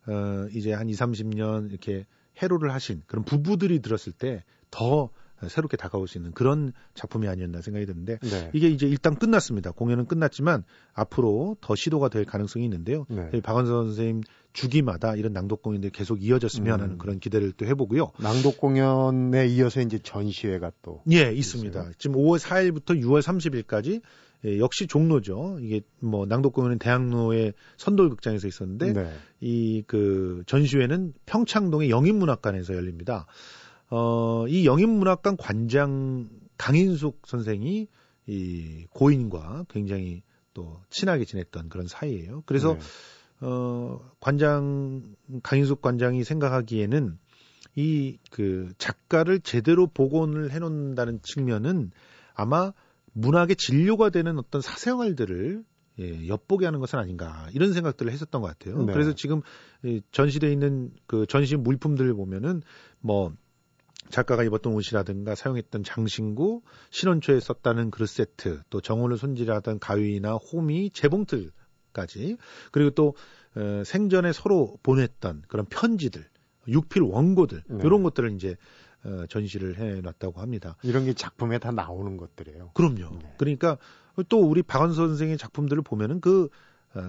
어, 0.06 0.46
이제 0.52 0.72
한 0.72 0.88
2, 0.88 0.92
30년 0.92 1.70
이렇게 1.70 2.06
해로를 2.42 2.72
하신 2.74 3.02
그런 3.06 3.24
부부들이 3.24 3.80
들었을 3.80 4.12
때 4.12 4.44
더 4.74 5.08
새롭게 5.46 5.76
다가올 5.76 6.08
수 6.08 6.18
있는 6.18 6.32
그런 6.32 6.72
작품이 6.94 7.28
아니었나 7.28 7.60
생각이 7.60 7.86
드는데 7.86 8.18
네. 8.18 8.50
이게 8.54 8.68
이제 8.68 8.86
일단 8.88 9.14
끝났습니다. 9.14 9.70
공연은 9.70 10.06
끝났지만 10.06 10.64
앞으로 10.94 11.56
더 11.60 11.76
시도가 11.76 12.08
될 12.08 12.24
가능성이 12.24 12.64
있는데요. 12.64 13.06
네. 13.08 13.40
박원선 13.40 13.86
선생님 13.88 14.22
주기마다 14.52 15.14
이런 15.14 15.32
낭독 15.32 15.62
공연들이 15.62 15.92
계속 15.92 16.22
이어졌으면 16.22 16.80
음. 16.80 16.82
하는 16.82 16.98
그런 16.98 17.20
기대를 17.20 17.52
또 17.52 17.66
해보고요. 17.66 18.12
낭독 18.18 18.56
공연에 18.56 19.46
이어서 19.48 19.80
이제 19.80 19.98
전시회가 19.98 20.72
또 20.82 21.02
예, 21.12 21.30
있습니다. 21.32 21.78
있어요? 21.80 21.92
지금 21.98 22.16
5월 22.16 22.38
4일부터 22.40 22.98
6월 23.00 23.20
30일까지 23.22 24.00
예, 24.44 24.58
역시 24.58 24.86
종로죠. 24.86 25.58
이게 25.60 25.80
뭐 26.00 26.26
낭독 26.26 26.52
공연은 26.52 26.78
대학로의 26.78 27.54
선돌극장에서 27.76 28.46
있었는데 28.46 28.92
네. 28.92 29.12
이그 29.40 30.44
전시회는 30.46 31.14
평창동의 31.26 31.90
영인문학관에서 31.90 32.74
열립니다. 32.74 33.26
어, 33.90 34.46
이 34.48 34.66
영인문학관 34.66 35.36
관장 35.36 36.28
강인숙 36.58 37.22
선생이 37.26 37.88
이 38.26 38.86
고인과 38.90 39.66
굉장히 39.68 40.22
또 40.52 40.80
친하게 40.90 41.24
지냈던 41.24 41.68
그런 41.68 41.86
사이예요. 41.86 42.42
그래서 42.46 42.74
네. 42.74 42.80
어, 43.40 44.00
관장, 44.20 45.02
강인숙 45.42 45.82
관장이 45.82 46.24
생각하기에는 46.24 47.18
이 47.76 48.18
그 48.34 48.72
작가를 48.78 49.38
제대로 49.38 49.86
복원을 49.86 50.50
해놓는다는 50.50 51.22
측면은 51.22 51.92
아마 52.34 52.72
문학의 53.14 53.56
진료가 53.56 54.10
되는 54.10 54.38
어떤 54.38 54.60
사생활들을 54.60 55.64
예, 56.00 56.28
엿보게 56.28 56.64
하는 56.64 56.80
것은 56.80 56.98
아닌가 56.98 57.48
이런 57.52 57.72
생각들을 57.72 58.10
했었던 58.12 58.42
것 58.42 58.48
같아요. 58.48 58.84
네. 58.84 58.92
그래서 58.92 59.14
지금 59.14 59.42
이 59.84 60.02
전시돼 60.10 60.50
있는 60.50 60.90
그 61.06 61.24
전시 61.26 61.56
물품들을 61.56 62.12
보면은 62.14 62.62
뭐 63.00 63.32
작가가 64.10 64.42
입었던 64.42 64.72
옷이라든가 64.74 65.34
사용했던 65.34 65.84
장신구, 65.84 66.62
신혼초에 66.90 67.40
썼다는 67.40 67.90
그릇 67.90 68.06
세트, 68.06 68.62
또 68.70 68.80
정원을 68.80 69.16
손질하던 69.16 69.78
가위나 69.78 70.34
호미, 70.34 70.90
재봉틀까지 70.90 72.36
그리고 72.72 72.90
또 72.90 73.14
어, 73.56 73.82
생전에 73.84 74.32
서로 74.32 74.76
보냈던 74.82 75.44
그런 75.46 75.64
편지들, 75.66 76.26
육필 76.66 77.02
원고들 77.02 77.62
네. 77.68 77.78
이런 77.84 78.02
것들을 78.02 78.32
이제 78.32 78.56
어, 79.04 79.26
전시를 79.28 79.78
해놨다고 79.78 80.40
합니다. 80.40 80.76
이런 80.82 81.04
게 81.04 81.12
작품에 81.12 81.58
다 81.58 81.70
나오는 81.70 82.16
것들이에요. 82.16 82.70
그럼요. 82.74 83.18
네. 83.18 83.34
그러니까 83.36 83.76
또 84.28 84.40
우리 84.40 84.62
박원선 84.62 85.08
선생의 85.08 85.38
작품들을 85.38 85.82
보면은 85.82 86.20
그 86.20 86.48
어, 86.94 87.00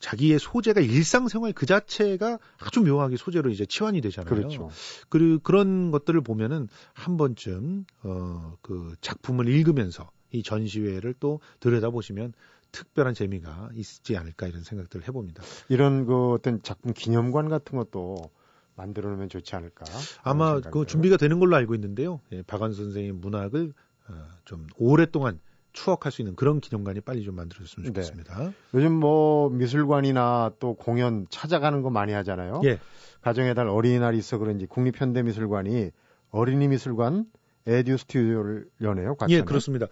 자기의 0.00 0.38
소재가 0.38 0.80
일상생활 0.80 1.52
그 1.52 1.66
자체가 1.66 2.38
아주 2.58 2.80
묘하게 2.80 3.16
소재로 3.16 3.50
이제 3.50 3.66
치환이 3.66 4.00
되잖아요. 4.00 4.34
그렇죠. 4.34 4.70
그리고 5.08 5.40
그런 5.40 5.90
것들을 5.90 6.20
보면은 6.22 6.68
한 6.92 7.16
번쯤 7.16 7.84
어, 8.02 8.56
그 8.62 8.94
작품을 9.00 9.48
읽으면서 9.48 10.10
이 10.30 10.42
전시회를 10.42 11.14
또 11.20 11.40
들여다보시면 11.60 12.32
특별한 12.72 13.14
재미가 13.14 13.70
있지 13.74 14.16
않을까 14.16 14.48
이런 14.48 14.64
생각들을 14.64 15.06
해봅니다. 15.06 15.42
이런 15.68 16.06
그 16.06 16.32
어떤 16.32 16.60
작품 16.62 16.92
기념관 16.92 17.48
같은 17.48 17.78
것도 17.78 18.30
만들어 18.76 19.10
놓으면 19.10 19.28
좋지 19.28 19.54
않을까? 19.56 19.84
아마 20.22 20.60
그 20.60 20.86
준비가 20.86 21.16
되는 21.16 21.38
걸로 21.38 21.56
알고 21.56 21.74
있는데요. 21.74 22.20
예, 22.32 22.42
박완선 22.42 22.86
선생의 22.86 23.12
문학을 23.12 23.72
어, 24.08 24.14
좀 24.44 24.66
오랫동안 24.76 25.40
추억할 25.72 26.12
수 26.12 26.22
있는 26.22 26.36
그런 26.36 26.60
기념관이 26.60 27.00
빨리 27.00 27.24
좀 27.24 27.34
만들어졌으면 27.34 27.84
네. 27.84 27.88
좋겠습니다. 27.88 28.52
요즘 28.74 28.92
뭐 28.92 29.50
미술관이나 29.50 30.52
또 30.58 30.74
공연 30.74 31.26
찾아가는 31.30 31.82
거 31.82 31.90
많이 31.90 32.12
하잖아요. 32.12 32.62
예, 32.64 32.78
가정의 33.20 33.54
달 33.54 33.68
어린이날이 33.68 34.18
있어 34.18 34.38
그런지 34.38 34.66
국립현대미술관이 34.66 35.90
어린이 36.30 36.68
미술관 36.68 37.26
에듀 37.66 37.96
스튜디오를 37.96 38.66
여네요. 38.82 39.14
과천에. 39.14 39.38
예, 39.38 39.42
그렇습니다. 39.42 39.86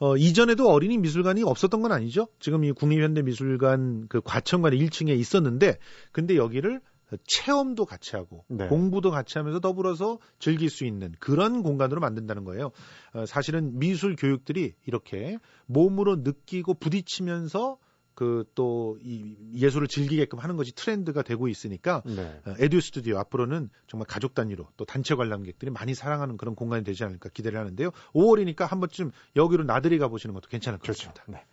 어, 0.00 0.16
이전에도 0.16 0.68
어린이 0.70 0.98
미술관이 0.98 1.44
없었던 1.44 1.80
건 1.80 1.92
아니죠. 1.92 2.26
지금 2.40 2.64
이 2.64 2.72
국립현대미술관 2.72 4.06
그 4.08 4.20
과천관 4.20 4.72
1층에 4.72 5.16
있었는데, 5.16 5.78
근데 6.10 6.36
여기를 6.36 6.80
체험도 7.24 7.84
같이 7.84 8.16
하고 8.16 8.44
네. 8.48 8.68
공부도 8.68 9.10
같이 9.10 9.38
하면서 9.38 9.60
더불어서 9.60 10.18
즐길 10.38 10.70
수 10.70 10.84
있는 10.84 11.14
그런 11.18 11.62
공간으로 11.62 12.00
만든다는 12.00 12.44
거예요. 12.44 12.70
어, 13.14 13.26
사실은 13.26 13.78
미술 13.78 14.16
교육들이 14.16 14.74
이렇게 14.86 15.38
몸으로 15.66 16.16
느끼고 16.16 16.74
부딪히면서 16.74 17.78
그또이 18.14 19.36
예술을 19.54 19.88
즐기게끔 19.88 20.38
하는 20.38 20.56
것이 20.56 20.74
트렌드가 20.74 21.22
되고 21.22 21.48
있으니까 21.48 22.02
네. 22.04 22.40
어, 22.46 22.54
에듀 22.58 22.80
스튜디오 22.80 23.18
앞으로는 23.18 23.70
정말 23.86 24.06
가족 24.06 24.34
단위로 24.34 24.68
또 24.76 24.84
단체 24.84 25.14
관람객들이 25.14 25.70
많이 25.70 25.94
사랑하는 25.94 26.36
그런 26.36 26.54
공간이 26.54 26.84
되지 26.84 27.04
않을까 27.04 27.30
기대를 27.30 27.58
하는데요. 27.58 27.90
5월이니까 28.14 28.66
한 28.66 28.80
번쯤 28.80 29.12
여기로 29.36 29.64
나들이 29.64 29.98
가보시는 29.98 30.34
것도 30.34 30.48
괜찮을 30.48 30.78
것 30.78 30.82
그렇죠. 30.82 31.08
같습니다. 31.08 31.24
네. 31.28 31.44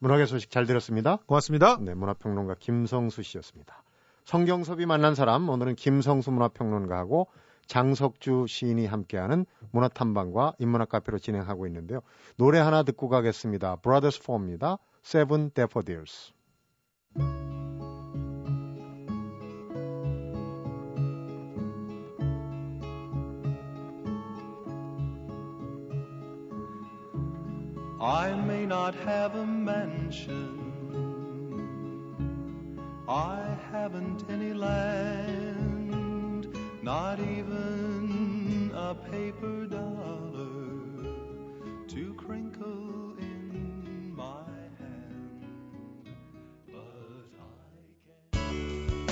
문학의 0.00 0.26
소식 0.26 0.50
잘 0.50 0.66
들었습니다. 0.66 1.16
고맙습니다. 1.26 1.78
네, 1.80 1.94
문화평론가 1.94 2.54
김성수 2.60 3.22
씨였습니다. 3.22 3.82
성경섭이 4.28 4.84
만난 4.84 5.14
사람 5.14 5.48
오늘은 5.48 5.74
김성수 5.74 6.30
문화평론가하고 6.32 7.28
장석주 7.66 8.44
시인이 8.46 8.84
함께하는 8.84 9.46
문화탐방과 9.70 10.52
인문학 10.58 10.90
카페로 10.90 11.18
진행하고 11.18 11.66
있는데요. 11.66 12.00
노래 12.36 12.58
하나 12.58 12.82
듣고 12.82 13.08
가겠습니다. 13.08 13.76
Brothers 13.76 14.20
Four입니다. 14.22 14.76
Seven 15.02 15.50
Daffodils. 15.54 16.34
I 33.10 33.56
haven't 33.72 34.28
any 34.28 34.52
land, 34.52 36.46
not 36.82 37.18
even 37.18 38.70
a 38.74 38.94
paper 38.94 39.66
dollar 39.66 40.44
to 41.88 42.14
crinkle 42.18 43.16
in 43.18 44.12
my 44.14 44.44
hand. 44.78 45.48
But 46.66 47.32
I 47.40 47.56
can. 48.32 49.06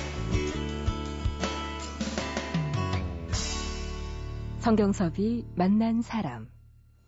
성경섭이 4.59 5.47
만난 5.55 6.03
사람. 6.03 6.49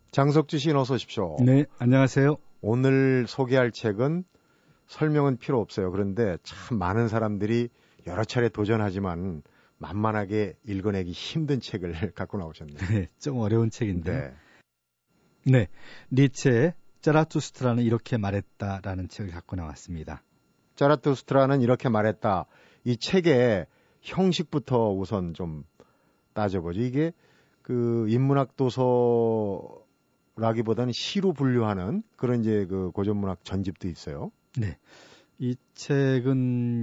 장석주 0.09 0.57
시인 0.57 0.75
어서 0.75 0.95
오십시오. 0.95 1.37
네, 1.41 1.65
안녕하세요. 1.77 2.37
오늘 2.61 3.27
소개할 3.27 3.69
책은 3.71 4.23
설명은 4.89 5.37
필요 5.37 5.61
없어요. 5.61 5.89
그런데 5.91 6.37
참 6.43 6.77
많은 6.77 7.07
사람들이 7.07 7.69
여러 8.07 8.23
차례 8.23 8.49
도전하지만 8.49 9.43
만만하게 9.77 10.55
읽어내기 10.65 11.11
힘든 11.11 11.59
책을 11.61 11.91
갖고 12.15 12.39
나오셨네요. 12.39 12.77
네, 12.89 13.09
좀 13.19 13.37
어려운 13.37 13.69
책인데. 13.69 14.11
네. 14.11 14.33
네, 15.45 15.67
니체의 16.11 16.73
짜라투스트라는 17.01 17.83
이렇게 17.83 18.17
말했다라는 18.17 19.07
책을 19.07 19.31
갖고 19.31 19.55
나왔습니다. 19.55 20.23
자라투스트라는 20.75 21.61
이렇게 21.61 21.87
말했다. 21.87 22.45
이 22.83 22.97
책의 22.97 23.67
형식부터 24.01 24.91
우선 24.91 25.35
좀 25.35 25.65
따져보죠. 26.33 26.81
이게 26.81 27.13
그 27.61 28.07
인문학 28.09 28.57
도서라기보다는 28.57 30.91
시로 30.93 31.33
분류하는 31.33 32.01
그런 32.15 32.39
이제 32.41 32.65
그 32.65 32.89
고전문학 32.91 33.45
전집도 33.45 33.87
있어요. 33.87 34.31
네, 34.57 34.77
이 35.37 35.55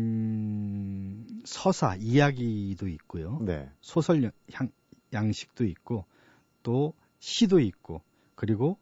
책은 0.07 1.27
서사, 1.45 1.97
이야기도 1.97 2.89
있고요. 2.89 3.39
네. 3.43 3.69
소설 3.81 4.23
양- 4.25 4.31
향, 4.53 4.69
양식도 5.13 5.65
있고 5.65 6.05
또 6.63 6.95
시도 7.19 7.59
있고 7.61 8.03
그리고 8.35 8.79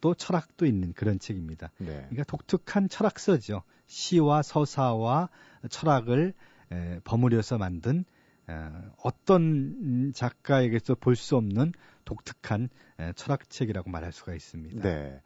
또 0.00 0.14
철학도 0.14 0.66
있는 0.66 0.92
그런 0.92 1.18
책입니다. 1.18 1.70
네. 1.78 1.86
그러니까 1.86 2.24
독특한 2.24 2.88
철학서죠. 2.88 3.62
시와 3.86 4.42
서사와 4.42 5.28
철학을 5.70 6.34
에, 6.72 7.00
버무려서 7.04 7.58
만든 7.58 8.04
어, 8.46 8.92
어떤 9.02 10.12
작가에게서 10.14 10.94
볼 10.96 11.16
수 11.16 11.36
없는 11.36 11.72
독특한 12.04 12.68
에, 12.98 13.12
철학책이라고 13.14 13.90
말할 13.90 14.12
수가 14.12 14.34
있습니다. 14.34 14.82
네. 14.82 15.20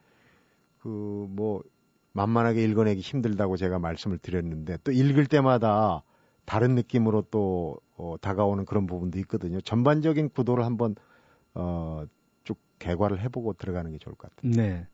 그뭐 0.81 1.63
만만하게 2.19 2.65
읽어내기 2.65 3.01
힘들다고 3.01 3.57
제가 3.57 3.79
말씀을 3.79 4.19
드렸는데 4.19 4.79
또 4.85 4.93
읽을 4.93 5.27
때마다 5.27 6.03
다른 6.45 6.75
느낌으로 6.75 7.23
또 7.31 7.79
어, 7.97 8.17
다가오는 8.21 8.65
그런 8.65 8.87
부분도 8.87 9.19
있거든요. 9.21 9.61
전반적인 9.61 10.31
구도를 10.31 10.65
한번 10.65 10.95
어, 11.55 12.05
쭉 12.45 12.59
개괄을 12.79 13.21
해보고 13.21 13.55
들어가는 13.55 13.91
게 13.93 13.99
좋을 13.99 14.15
것 14.15 14.35
같아요. 14.35 14.53
네. 14.53 14.87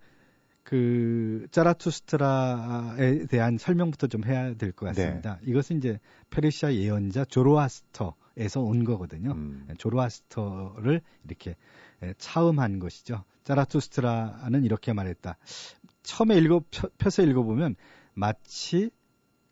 그 0.63 1.47
짜라투스트라에 1.51 3.27
대한 3.27 3.59
설명부터 3.59 4.07
좀 4.07 4.25
해야 4.25 4.55
될 4.55 4.73
것 4.73 4.87
같습니다. 4.87 5.39
이것은 5.43 5.77
이제 5.77 6.01
페르시아 6.31 6.73
예언자 6.73 7.27
조로아스터 7.27 8.15
조로에서 8.35 8.61
온 8.61 8.85
거거든요. 8.85 9.33
음. 9.33 9.67
조로아스터를 9.79 11.01
이렇게 11.25 11.57
에, 12.03 12.15
차음한 12.19 12.79
것이죠. 12.79 13.25
자라투스트라는 13.45 14.65
이렇게 14.65 14.93
말했다. 14.93 15.37
처음에 16.05 16.37
읽어 16.38 16.62
펴- 16.71 16.88
펴서 16.99 17.23
읽어보면 17.23 17.75
마치 18.14 18.90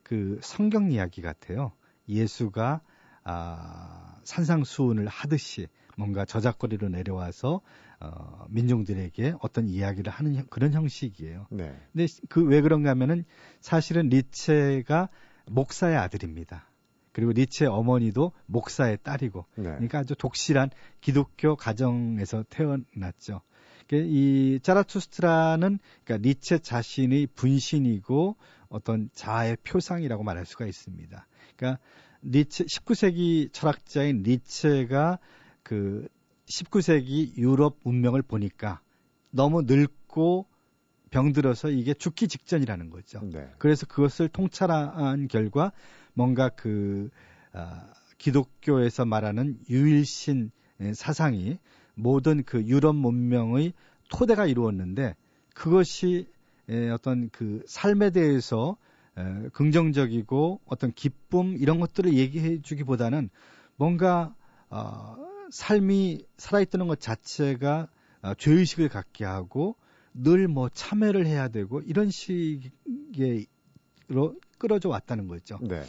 그 0.04 0.38
성경 0.42 0.92
이야기 0.92 1.20
같아요. 1.22 1.72
예수가 2.08 2.80
아, 3.24 4.16
산상수훈을 4.24 5.06
하듯이 5.08 5.66
뭔가 5.96 6.24
저작거리로 6.24 6.88
내려와서 6.88 7.60
어, 8.00 8.46
민중들에게 8.50 9.34
어떤 9.40 9.68
이야기를 9.68 10.12
하는 10.12 10.34
형- 10.34 10.46
그런 10.50 10.72
형식이에요. 10.72 11.46
네. 11.50 11.74
근데 11.92 12.06
그 12.28 12.42
왜 12.44 12.60
그런가 12.60 12.90
하면은 12.90 13.24
사실은 13.60 14.08
리체가 14.08 15.08
목사의 15.46 15.96
아들입니다. 15.96 16.66
그리고 17.12 17.30
리체의 17.32 17.70
어머니도 17.70 18.32
목사의 18.46 18.98
딸이고 19.02 19.44
네. 19.56 19.62
그러니까 19.64 19.98
아주 20.00 20.14
독실한 20.16 20.70
기독교 21.00 21.54
가정에서 21.56 22.44
태어났죠. 22.48 23.42
그이 23.92 24.58
짜라투스트라는 24.62 25.78
그러니까 26.02 26.26
니체 26.26 26.60
자신의 26.60 27.26
분신이고 27.34 28.36
어떤 28.70 29.10
자아의 29.12 29.58
표상이라고 29.64 30.22
말할 30.22 30.46
수가 30.46 30.64
있습니다. 30.64 31.26
그러니까 31.54 31.82
니체 32.24 32.64
19세기 32.64 33.52
철학자인 33.52 34.22
니체가 34.22 35.18
그 35.62 36.08
19세기 36.46 37.36
유럽 37.36 37.80
문명을 37.84 38.22
보니까 38.22 38.80
너무 39.30 39.60
늙고 39.60 40.46
병들어서 41.10 41.68
이게 41.68 41.92
죽기 41.92 42.28
직전이라는 42.28 42.88
거죠. 42.88 43.20
네. 43.30 43.46
그래서 43.58 43.84
그것을 43.84 44.30
통찰한 44.30 45.28
결과 45.28 45.70
뭔가 46.14 46.48
그 46.48 47.10
아, 47.52 47.92
기독교에서 48.16 49.04
말하는 49.04 49.58
유일신 49.68 50.50
사상이 50.94 51.58
모든 51.94 52.42
그 52.44 52.62
유럽 52.64 52.94
문명의 52.96 53.72
토대가 54.08 54.46
이루었는데 54.46 55.16
그것이 55.54 56.26
에, 56.68 56.90
어떤 56.90 57.28
그 57.30 57.62
삶에 57.66 58.10
대해서 58.10 58.76
에, 59.16 59.48
긍정적이고 59.52 60.60
어떤 60.66 60.92
기쁨 60.92 61.56
이런 61.58 61.80
것들을 61.80 62.14
얘기해 62.14 62.62
주기보다는 62.62 63.30
뭔가 63.76 64.34
어, 64.70 65.16
삶이 65.50 66.24
살아있다는 66.38 66.86
것 66.86 67.00
자체가 67.00 67.88
어, 68.22 68.34
죄의식을 68.34 68.88
갖게 68.88 69.24
하고 69.24 69.76
늘 70.14 70.46
뭐 70.48 70.68
참회를 70.68 71.26
해야 71.26 71.48
되고 71.48 71.80
이런 71.80 72.10
식으로 72.10 72.70
끌어져 74.58 74.88
왔다는 74.88 75.28
거죠. 75.28 75.58
네. 75.62 75.82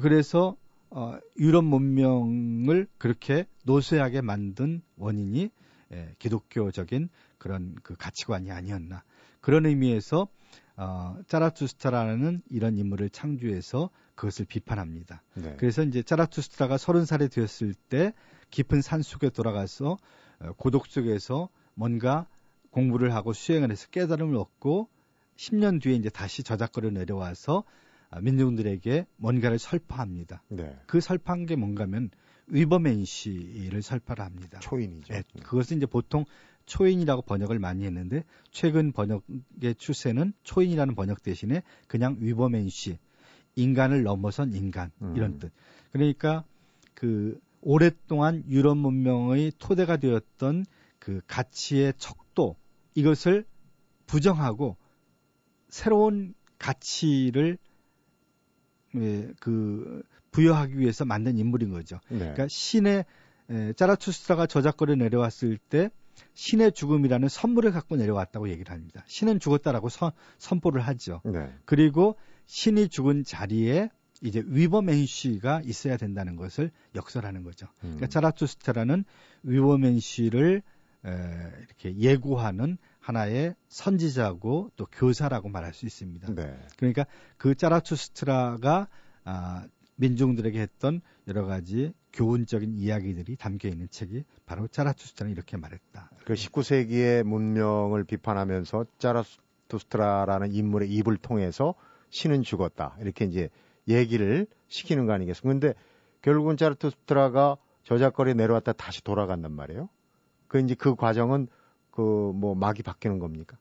그래서 0.00 0.56
어, 0.90 1.18
유럽 1.38 1.64
문명을 1.64 2.88
그렇게 2.98 3.46
노쇠하게 3.64 4.20
만든 4.20 4.82
원인이 4.96 5.50
예, 5.92 6.14
기독교적인 6.18 7.08
그런 7.38 7.74
그 7.82 7.94
가치관이 7.96 8.50
아니었나 8.50 9.02
그런 9.40 9.66
의미에서 9.66 10.28
어, 10.76 11.16
짜라투스트라는 11.26 12.42
이런 12.48 12.78
인물을 12.78 13.10
창조해서 13.10 13.90
그것을 14.14 14.46
비판합니다. 14.46 15.22
네. 15.34 15.56
그래서 15.58 15.82
이제 15.82 16.02
짜라투스트라가 16.02 16.78
서른 16.78 17.04
살이 17.04 17.28
되었을 17.28 17.74
때 17.88 18.12
깊은 18.50 18.82
산 18.82 19.02
속에 19.02 19.30
돌아가서 19.30 19.98
어, 20.40 20.52
고독 20.56 20.86
속에서 20.86 21.48
뭔가 21.74 22.26
공부를 22.70 23.14
하고 23.14 23.32
수행을 23.32 23.70
해서 23.70 23.88
깨달음을 23.88 24.36
얻고 24.36 24.88
10년 25.36 25.82
뒤에 25.82 25.94
이제 25.94 26.08
다시 26.08 26.42
저작거리로 26.42 26.92
내려와서 26.92 27.64
아, 27.66 27.70
민중들에게 28.18 29.06
뭔가를 29.16 29.58
설파합니다. 29.58 30.42
네. 30.48 30.76
그 30.86 31.00
설파한 31.00 31.46
게 31.46 31.56
뭔가면 31.56 32.10
위버맨시를 32.48 33.82
설파를 33.82 34.24
합니다. 34.24 34.58
초인이죠. 34.58 35.12
네, 35.12 35.22
그것은 35.44 35.76
이제 35.76 35.86
보통 35.86 36.24
초인이라고 36.66 37.22
번역을 37.22 37.58
많이 37.58 37.84
했는데 37.84 38.24
최근 38.50 38.92
번역의 38.92 39.76
추세는 39.78 40.32
초인이라는 40.42 40.94
번역 40.94 41.22
대신에 41.22 41.62
그냥 41.86 42.16
위버맨시 42.20 42.98
인간을 43.56 44.02
넘어선 44.02 44.54
인간 44.54 44.90
음. 45.02 45.14
이런 45.16 45.38
뜻. 45.38 45.52
그러니까 45.92 46.44
그 46.94 47.40
오랫동안 47.60 48.44
유럽 48.48 48.76
문명의 48.76 49.52
토대가 49.58 49.96
되었던 49.96 50.64
그 50.98 51.20
가치의 51.26 51.94
척도 51.96 52.56
이것을 52.94 53.44
부정하고 54.06 54.76
새로운 55.68 56.34
가치를 56.58 57.58
예, 58.96 59.28
그 59.40 60.02
부여하기 60.30 60.78
위해서 60.78 61.04
만든 61.04 61.38
인물인 61.38 61.70
거죠. 61.70 62.00
네. 62.08 62.18
그러니까 62.18 62.46
신의 62.48 63.04
에, 63.50 63.72
짜라투스트라가 63.74 64.46
저작거리에 64.46 64.96
내려왔을 64.96 65.58
때 65.58 65.90
신의 66.34 66.72
죽음이라는 66.72 67.28
선물을 67.28 67.72
갖고 67.72 67.96
내려왔다고 67.96 68.48
얘기를 68.50 68.72
합니다. 68.72 69.04
신은 69.06 69.40
죽었다라고 69.40 69.88
선, 69.88 70.12
선포를 70.38 70.80
하죠. 70.82 71.20
네. 71.24 71.52
그리고 71.64 72.16
신이 72.46 72.88
죽은 72.88 73.24
자리에 73.24 73.90
이제 74.22 74.42
위버맨시가 74.46 75.62
있어야 75.64 75.96
된다는 75.96 76.36
것을 76.36 76.70
역설하는 76.94 77.42
거죠. 77.42 77.66
음. 77.84 77.96
그러니까 77.96 78.08
짜라투스트라는 78.08 79.04
위버맨시를 79.44 80.62
에, 81.06 81.10
이렇게 81.66 81.96
예고하는 81.96 82.76
하나의 83.00 83.54
선지자고 83.68 84.70
또 84.76 84.86
교사라고 84.92 85.48
말할 85.48 85.74
수 85.74 85.86
있습니다. 85.86 86.34
네. 86.34 86.56
그러니까 86.76 87.06
그 87.36 87.54
짜라투스트라가 87.54 88.88
아, 89.24 89.66
민중들에게 89.96 90.60
했던 90.60 91.00
여러 91.28 91.44
가지 91.44 91.92
교훈적인 92.12 92.74
이야기들이 92.74 93.36
담겨 93.36 93.68
있는 93.68 93.88
책이 93.90 94.24
바로 94.46 94.66
짜라투스트라는 94.66 95.32
이렇게 95.32 95.56
말했다. 95.56 96.10
그 96.24 96.34
19세기의 96.34 97.22
문명을 97.24 98.04
비판하면서 98.04 98.86
짜라투스트라라는 98.98 100.52
인물의 100.52 100.90
입을 100.90 101.16
통해서 101.16 101.74
신은 102.10 102.42
죽었다. 102.42 102.96
이렇게 103.00 103.24
이제 103.24 103.48
얘기를 103.88 104.46
시키는 104.68 105.06
거 105.06 105.12
아니겠습니까? 105.12 105.52
근데 105.52 105.80
결국은 106.22 106.56
짜라투스트라가 106.56 107.56
저작거리에 107.84 108.34
내려왔다 108.34 108.72
다시 108.72 109.02
돌아간단 109.02 109.52
말이에요. 109.52 109.88
그 110.48 110.58
이제 110.58 110.74
그 110.74 110.94
과정은 110.94 111.48
그 111.90 112.32
뭐 112.34 112.54
막이 112.54 112.82
바뀌는 112.82 113.18
겁니까? 113.18 113.58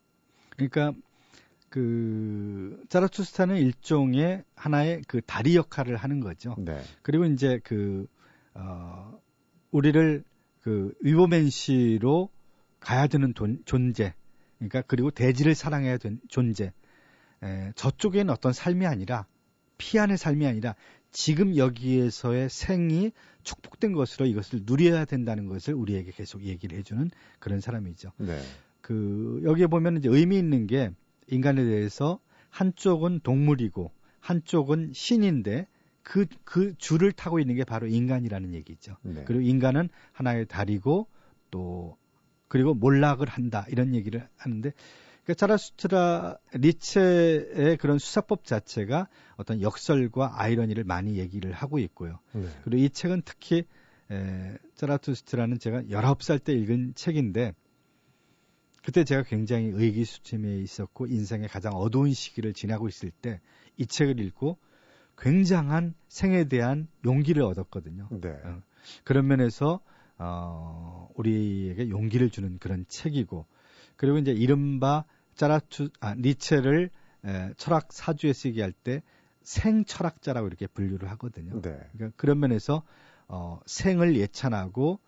그러니까 0.52 0.94
그 1.70 2.84
짜라투스트라는 2.90 3.58
일종의 3.58 4.44
하나의 4.56 5.02
그 5.08 5.22
다리 5.22 5.56
역할을 5.56 5.96
하는 5.98 6.20
거죠. 6.20 6.56
네. 6.58 6.82
그리고 7.02 7.26
이제 7.26 7.60
그, 7.64 8.08
어, 8.56 9.20
우리를 9.72 10.24
그 10.62 10.94
위버맨시로 11.02 12.30
가야 12.80 13.08
되는 13.08 13.34
돈- 13.34 13.62
존재. 13.66 14.14
그러니까 14.58 14.82
그리고 14.88 15.12
대지를 15.12 15.54
사랑해야 15.56 15.98
되는 15.98 16.20
존재. 16.28 16.74
에, 17.44 17.72
저쪽에는 17.76 18.30
어떤 18.32 18.52
삶이 18.52 18.86
아니라 18.86 19.26
피안의 19.78 20.18
삶이 20.18 20.46
아니라 20.46 20.76
지금 21.12 21.56
여기에서의 21.56 22.50
생이 22.50 23.12
축복된 23.50 23.94
것으로 23.94 24.28
이것을 24.28 24.62
누려야 24.64 25.06
된다는 25.06 25.48
것을 25.48 25.74
우리에게 25.74 26.12
계속 26.12 26.44
얘기를 26.44 26.78
해주는 26.78 27.10
그런 27.40 27.60
사람이죠. 27.60 28.12
네. 28.18 28.40
그 28.82 29.42
여기에 29.44 29.68
보면 29.68 29.98
이제 29.98 30.10
의미 30.10 30.38
있는 30.38 30.68
게 30.68 30.92
인간에 31.28 31.64
대해서 31.64 32.20
한쪽은 32.50 33.22
동물이고 33.24 33.92
한쪽은 34.20 34.92
신인데 34.94 35.68
그, 36.04 36.28
그 36.44 36.76
줄을 36.78 37.12
타고 37.12 37.40
있는 37.40 37.56
게 37.56 37.64
바로 37.64 37.88
인간이라는 37.88 38.54
얘기죠. 38.54 38.98
네. 39.02 39.24
그리고 39.26 39.42
인간은 39.42 39.90
하나의 40.12 40.46
다리고 40.46 41.08
또 41.50 41.98
그리고 42.48 42.76
몰락을 42.76 43.28
한다 43.28 43.66
이런 43.70 43.96
얘기를 43.96 44.28
하는데 44.38 44.74
그러니까 45.30 45.34
차라스트라 45.36 46.38
리체의 46.54 47.78
그런 47.78 48.00
수사법 48.00 48.46
자체가 48.46 49.08
어떤 49.38 49.62
역설과 49.62 50.42
아이러니를 50.42 50.84
많이 50.84 51.18
얘기를 51.20 51.52
하고 51.52 51.78
있고요. 51.80 52.20
네. 52.34 52.48
그리고 52.64 52.84
이 52.84 52.90
책은 52.90 53.22
특히 53.26 53.66
에, 54.12 54.58
짜라투스트라는 54.76 55.60
제가 55.60 55.84
19살 55.84 56.44
때 56.44 56.54
읽은 56.54 56.94
책인데 56.96 57.54
그때 58.84 59.04
제가 59.04 59.24
굉장히 59.24 59.68
의기소침해 59.68 60.58
있었고 60.58 61.06
인생의 61.06 61.48
가장 61.48 61.74
어두운 61.74 62.14
시기를 62.14 62.54
지나고 62.54 62.88
있을 62.88 63.12
때 63.12 63.40
이 63.80 63.86
책을 63.88 64.20
읽고 64.20 64.58
굉장한 65.18 65.96
생에 66.08 66.46
대한 66.46 66.88
용기를 67.06 67.42
얻었거든요. 67.42 68.10
네. 68.12 68.30
어, 68.30 68.62
그런 69.04 69.28
면에서 69.28 69.80
어, 70.18 71.10
우리에게 71.16 71.90
용기를 71.90 72.30
주는 72.30 72.60
그런 72.60 72.86
책이고 72.88 73.46
그리고 73.96 74.18
이제 74.18 74.32
이른바 74.32 75.06
짜라투 75.40 75.90
아, 76.02 76.16
니체를 76.16 76.90
에, 77.24 77.54
철학 77.56 77.94
사주에 77.94 78.34
쓰게 78.34 78.62
할 78.62 78.74
때 78.74 79.02
생철학자라고 79.42 80.48
이렇게 80.48 80.68
분류를 80.68 81.10
하거든요. 81.12 81.62
네. 81.62 81.80
그러니까 81.94 82.12
그런 82.18 82.40
면에서 82.40 82.84
어, 83.28 83.60
생을 83.66 84.16
예찬하고 84.18 85.00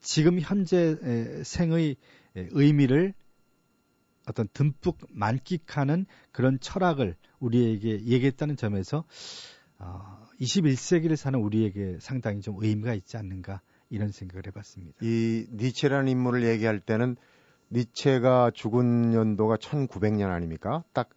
지금 0.00 0.38
현재 0.40 0.96
의 1.00 1.44
생의 1.44 1.96
에, 2.36 2.48
의미를 2.50 3.14
어떤 4.28 4.46
듬뿍 4.52 4.98
만끽하는 5.08 6.04
그런 6.32 6.60
철학을 6.60 7.16
우리에게 7.40 8.04
얘기했다는 8.04 8.56
점에서 8.56 9.04
어, 9.78 10.22
21세기를 10.38 11.16
사는 11.16 11.38
우리에게 11.40 11.96
상당히 12.00 12.42
좀 12.42 12.62
의미가 12.62 12.92
있지 12.92 13.16
않는가 13.16 13.62
이런 13.88 14.12
생각을 14.12 14.46
해봤습니다. 14.48 14.98
이 15.00 15.46
니체라는 15.50 16.08
인물을 16.08 16.46
얘기할 16.46 16.78
때는 16.78 17.16
니체가 17.70 18.50
죽은 18.52 19.14
연도가 19.14 19.56
1900년 19.56 20.30
아닙니까? 20.30 20.84
딱 20.92 21.10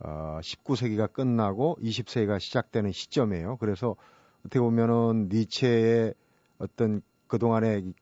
어, 0.00 0.38
19세기가 0.42 1.12
끝나고 1.12 1.78
20세기가 1.80 2.40
시작되는 2.40 2.92
시점이에요. 2.92 3.56
그래서 3.58 3.96
어떻게 4.40 4.60
보면은 4.60 5.28
니체의 5.30 6.14
어떤 6.58 7.02
그동안의 7.26 7.92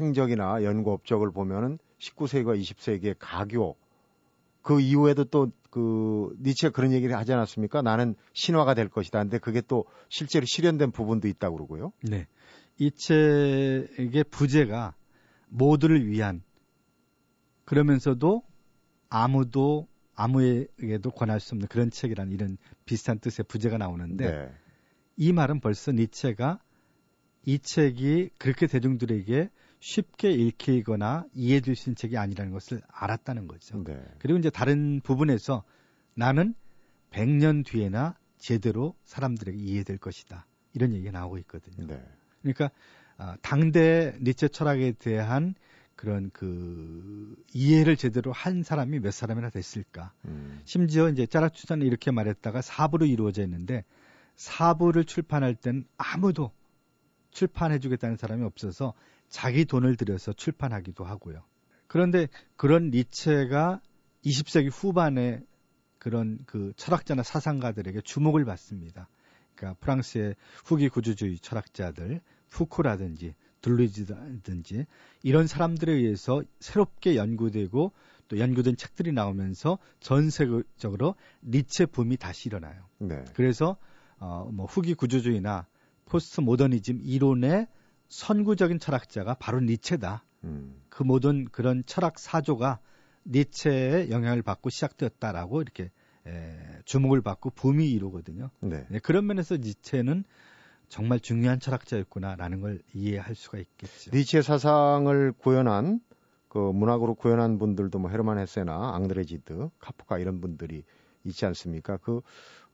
행적이나 0.00 0.62
연구 0.64 0.92
업적을 0.92 1.30
보면은 1.32 1.78
19세기와 1.98 2.58
20세기의 2.60 3.16
가교 3.18 3.76
그 4.62 4.80
이후에도 4.80 5.24
또 5.24 5.48
그 5.70 6.36
니체가 6.40 6.72
그런 6.72 6.92
얘기를 6.92 7.16
하지 7.16 7.32
않았습니까? 7.32 7.80
나는 7.82 8.16
신화가 8.34 8.74
될 8.74 8.88
것이다. 8.88 9.20
근데 9.20 9.38
그게 9.38 9.60
또 9.60 9.86
실제로 10.08 10.44
실현된 10.46 10.90
부분도 10.90 11.28
있다고 11.28 11.56
그러고요. 11.56 11.92
네. 12.02 12.26
이 12.78 12.90
책의 12.90 14.24
부제가 14.30 14.94
모두를 15.48 16.06
위한 16.06 16.42
그러면서도 17.70 18.42
아무도 19.08 19.86
아무에게도 20.16 21.12
권할 21.12 21.38
수 21.38 21.54
없는 21.54 21.68
그런 21.68 21.92
책이라는 21.92 22.32
이런 22.32 22.58
비슷한 22.84 23.20
뜻의 23.20 23.44
부제가 23.46 23.78
나오는데 23.78 24.28
네. 24.28 24.52
이 25.16 25.32
말은 25.32 25.60
벌써 25.60 25.92
니체가 25.92 26.58
이 27.46 27.60
책이 27.60 28.30
그렇게 28.38 28.66
대중들에게 28.66 29.50
쉽게 29.78 30.32
읽히거나 30.32 31.26
이해될 31.32 31.76
수 31.76 31.90
있는 31.90 31.94
책이 31.94 32.18
아니라는 32.18 32.50
것을 32.50 32.82
알았다는 32.88 33.46
거죠. 33.46 33.84
네. 33.84 34.02
그리고 34.18 34.40
이제 34.40 34.50
다른 34.50 35.00
부분에서 35.00 35.62
나는 36.14 36.56
100년 37.12 37.64
뒤에나 37.64 38.18
제대로 38.36 38.96
사람들에게 39.04 39.56
이해될 39.56 39.98
것이다. 39.98 40.44
이런 40.72 40.92
얘기가 40.92 41.12
나오고 41.12 41.38
있거든요. 41.38 41.86
네. 41.86 42.04
그러니까 42.42 42.72
아, 43.16 43.36
당대 43.42 44.18
니체 44.20 44.48
철학에 44.48 44.90
대한 44.98 45.54
그런 46.00 46.30
그 46.32 47.36
이해를 47.52 47.94
제대로 47.94 48.32
한 48.32 48.62
사람이 48.62 49.00
몇 49.00 49.10
사람이나 49.10 49.50
됐을까? 49.50 50.14
음. 50.24 50.62
심지어 50.64 51.10
이제 51.10 51.26
짜라추자는 51.26 51.86
이렇게 51.86 52.10
말했다가 52.10 52.62
사부로 52.62 53.04
이루어져 53.04 53.42
있는데 53.42 53.84
사부를 54.34 55.04
출판할 55.04 55.54
땐 55.54 55.84
아무도 55.98 56.52
출판해주겠다는 57.32 58.16
사람이 58.16 58.44
없어서 58.44 58.94
자기 59.28 59.66
돈을 59.66 59.96
들여서 59.96 60.32
출판하기도 60.32 61.04
하고요. 61.04 61.44
그런데 61.86 62.28
그런 62.56 62.90
니체가 62.90 63.82
20세기 64.24 64.70
후반에 64.72 65.42
그런 65.98 66.38
그 66.46 66.72
철학자나 66.76 67.22
사상가들에게 67.22 68.00
주목을 68.00 68.46
받습니다. 68.46 69.06
그러니까 69.54 69.78
프랑스의 69.80 70.34
후기 70.64 70.88
구조주의 70.88 71.38
철학자들, 71.40 72.22
푸코라든지 72.48 73.34
둘리지라든지 73.60 74.86
이런 75.22 75.46
사람들에 75.46 75.92
의해서 75.92 76.42
새롭게 76.60 77.16
연구되고 77.16 77.92
또 78.28 78.38
연구된 78.38 78.76
책들이 78.76 79.12
나오면서 79.12 79.78
전 79.98 80.30
세계적으로 80.30 81.16
니체 81.42 81.86
붐이 81.86 82.16
다시 82.16 82.48
일어나요. 82.48 82.84
네. 82.98 83.24
그래서 83.34 83.76
어, 84.18 84.48
뭐 84.52 84.66
후기 84.66 84.94
구조주의나 84.94 85.66
포스트 86.04 86.40
모더니즘 86.40 87.00
이론의 87.02 87.66
선구적인 88.08 88.78
철학자가 88.78 89.34
바로 89.34 89.60
니체다. 89.60 90.24
음. 90.44 90.80
그 90.88 91.02
모든 91.02 91.44
그런 91.46 91.82
철학 91.86 92.18
사조가 92.18 92.80
니체의 93.26 94.10
영향을 94.10 94.42
받고 94.42 94.70
시작되었다라고 94.70 95.62
이렇게 95.62 95.90
에, 96.26 96.58
주목을 96.84 97.22
받고 97.22 97.50
붐이 97.50 97.90
이루거든요. 97.90 98.50
네. 98.60 98.86
네, 98.90 98.98
그런 98.98 99.26
면에서 99.26 99.56
니체는 99.56 100.24
정말 100.90 101.20
중요한 101.20 101.60
철학자였구나라는 101.60 102.60
걸 102.60 102.80
이해할 102.92 103.34
수가 103.36 103.58
있겠죠. 103.58 104.10
니체 104.12 104.42
사상을 104.42 105.32
구현한 105.38 106.00
그 106.48 106.58
문학으로 106.58 107.14
구현한 107.14 107.58
분들도 107.58 107.98
뭐 108.00 108.10
헤르만 108.10 108.38
헤세나 108.38 108.94
앙드레지드, 108.96 109.70
카프카 109.78 110.18
이런 110.18 110.40
분들이 110.40 110.82
있지 111.24 111.46
않습니까? 111.46 111.96
그 111.98 112.22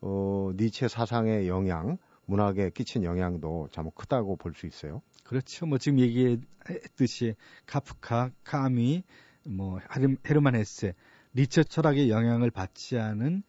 어, 0.00 0.50
니체 0.57 0.88
사상의 0.88 1.46
영향, 1.46 1.98
문학에 2.24 2.70
끼친 2.70 3.05
영향도 3.05 3.68
참 3.70 3.90
크다고 3.94 4.37
볼 4.37 4.55
수 4.55 4.66
있어요. 4.66 5.02
그렇죠. 5.24 5.66
뭐 5.66 5.76
지금 5.76 5.98
얘기했듯이 6.00 7.35
카프카, 7.66 8.31
카미, 8.44 9.02
뭐 9.46 9.79
헤르- 9.94 10.16
헤르만 10.26 10.55
헤세, 10.55 10.94
니체 11.35 11.64
철학의 11.64 12.09
영향을 12.09 12.50
받지 12.50 12.98
않은 12.98 13.42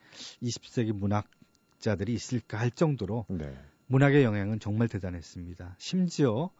20세기 0.43 0.91
문학자들이 0.91 2.13
있을까 2.13 2.59
할 2.59 2.69
정도로 2.69 3.25
네. 3.29 3.57
문학의 3.87 4.23
영향은 4.23 4.59
정말 4.59 4.87
대단했습니다. 4.87 5.75
심지어 5.77 6.51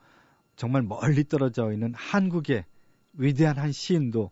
정말 0.56 0.82
멀리 0.82 1.24
떨어져 1.24 1.72
있는 1.72 1.94
한국의 1.94 2.66
위대한 3.14 3.58
한 3.58 3.72
시인도 3.72 4.32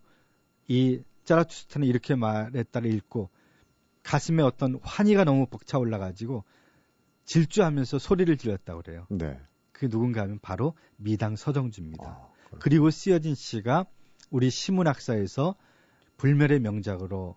이 0.67 1.01
짜라투스트는 1.25 1.87
이렇게 1.87 2.15
말했다를 2.15 2.91
읽고 2.93 3.29
가슴에 4.03 4.43
어떤 4.43 4.79
환희가 4.81 5.23
너무 5.23 5.47
벅차 5.47 5.77
올라가지고 5.77 6.43
질주하면서 7.25 7.99
소리를 7.99 8.35
질렀다고 8.37 8.81
그래요. 8.83 9.07
네. 9.09 9.39
그 9.71 9.89
누군가 9.89 10.21
하면 10.21 10.39
바로 10.41 10.75
미당 10.95 11.35
서정주입니다. 11.35 12.07
아, 12.07 12.29
그리고 12.59 12.91
쓰여진 12.91 13.35
시가 13.35 13.85
우리 14.29 14.49
시문학사에서 14.49 15.55
불멸의 16.17 16.59
명작으로 16.59 17.35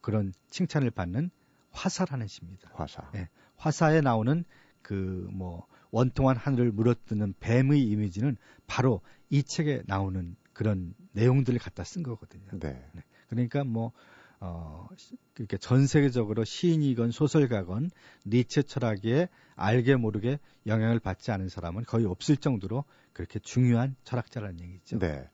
그런 0.00 0.32
칭찬을 0.50 0.90
받는 0.90 1.30
화사라는 1.70 2.26
시입니다. 2.26 2.70
화사. 2.74 3.10
예. 3.14 3.28
화사에 3.56 4.00
나오는 4.00 4.44
그 4.82 5.28
뭐 5.32 5.66
원통한 5.90 6.36
하늘을 6.36 6.72
물어뜯는 6.72 7.34
뱀의 7.40 7.82
이미지는 7.82 8.36
바로 8.66 9.00
이 9.30 9.42
책에 9.42 9.82
나오는 9.86 10.36
그런 10.52 10.94
내용들을 11.12 11.58
갖다 11.58 11.84
쓴 11.84 12.02
거거든요. 12.02 12.46
네. 12.60 12.82
그러니까 13.28 13.64
뭐 13.64 13.92
어, 14.40 14.86
그렇게 15.34 15.56
전 15.56 15.86
세계적으로 15.86 16.44
시인이건 16.44 17.10
소설가건 17.10 17.90
니체 18.26 18.62
철학에 18.62 19.28
알게 19.56 19.96
모르게 19.96 20.38
영향을 20.66 21.00
받지 21.00 21.32
않은 21.32 21.48
사람은 21.48 21.84
거의 21.84 22.06
없을 22.06 22.36
정도로 22.36 22.84
그렇게 23.12 23.38
중요한 23.38 23.96
철학자라는 24.04 24.60
얘기죠. 24.60 24.98
네. 24.98 25.28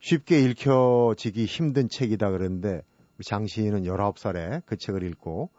쉽게 0.00 0.40
읽혀지기 0.40 1.44
힘든 1.44 1.88
책이다 1.88 2.30
그러는데 2.30 2.82
장 3.24 3.46
시인은 3.46 3.84
19살에 3.84 4.62
그 4.66 4.76
책을 4.76 5.04
읽고 5.04 5.50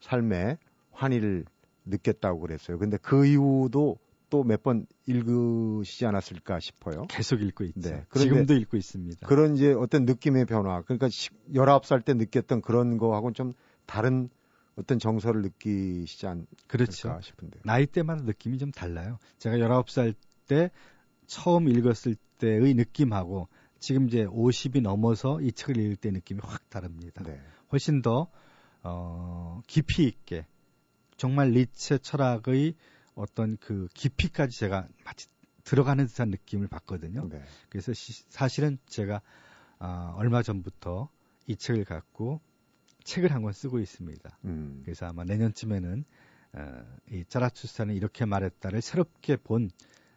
삶의 0.00 0.58
환희를 0.92 1.44
느꼈다고 1.88 2.40
그랬어요. 2.40 2.78
근데 2.78 2.96
그 2.98 3.26
이후도 3.26 3.98
또 4.30 4.44
몇 4.44 4.62
번 4.62 4.86
읽으시지 5.06 6.04
않았을까 6.06 6.60
싶어요. 6.60 7.06
계속 7.08 7.40
읽고 7.40 7.64
있죠. 7.64 7.80
네. 7.90 8.04
지금도 8.14 8.54
읽고 8.54 8.76
있습니다. 8.76 9.26
그런 9.26 9.56
이제 9.56 9.72
어떤 9.72 10.04
느낌의 10.04 10.44
변화. 10.44 10.82
그러니까 10.82 11.06
19살 11.08 12.04
때 12.04 12.12
느꼈던 12.14 12.60
그런 12.60 12.98
거하고는 12.98 13.34
좀 13.34 13.54
다른 13.86 14.28
어떤 14.76 14.98
정서를 14.98 15.42
느끼시지 15.42 16.26
않을까 16.26 16.46
그렇죠. 16.66 17.18
싶은데. 17.22 17.58
나이 17.64 17.86
때마다 17.86 18.22
느낌이 18.24 18.58
좀 18.58 18.70
달라요. 18.70 19.18
제가 19.38 19.56
19살 19.56 20.14
때 20.46 20.70
처음 21.26 21.68
읽었을 21.68 22.16
때의 22.38 22.74
느낌하고 22.74 23.48
지금 23.80 24.08
이제 24.08 24.24
50이 24.26 24.82
넘어서 24.82 25.40
이 25.40 25.52
책을 25.52 25.76
읽을 25.78 25.96
때 25.96 26.10
느낌이 26.10 26.40
확 26.42 26.68
다릅니다. 26.70 27.22
네. 27.24 27.40
훨씬 27.72 28.02
더 28.02 28.28
어, 28.82 29.62
깊이 29.66 30.04
있게 30.04 30.46
정말 31.18 31.50
리체 31.50 31.98
철학의 31.98 32.74
어떤 33.14 33.58
그 33.58 33.88
깊이까지 33.92 34.58
제가 34.58 34.88
마치 35.04 35.26
들어가는 35.64 36.06
듯한 36.06 36.30
느낌을 36.30 36.68
받거든요. 36.68 37.28
네. 37.28 37.42
그래서 37.68 37.92
시- 37.92 38.24
사실은 38.30 38.78
제가 38.86 39.20
아, 39.78 40.14
얼마 40.16 40.42
전부터 40.42 41.10
이 41.46 41.56
책을 41.56 41.84
갖고 41.84 42.40
책을 43.04 43.32
한 43.32 43.42
권 43.42 43.52
쓰고 43.52 43.78
있습니다. 43.80 44.38
음. 44.44 44.80
그래서 44.84 45.06
아마 45.06 45.24
내년쯤에는 45.24 46.04
어, 46.54 46.82
이 47.10 47.24
짜라투스타는 47.28 47.94
이렇게 47.94 48.24
말했다를 48.24 48.80
새롭게 48.80 49.36
본 49.36 49.70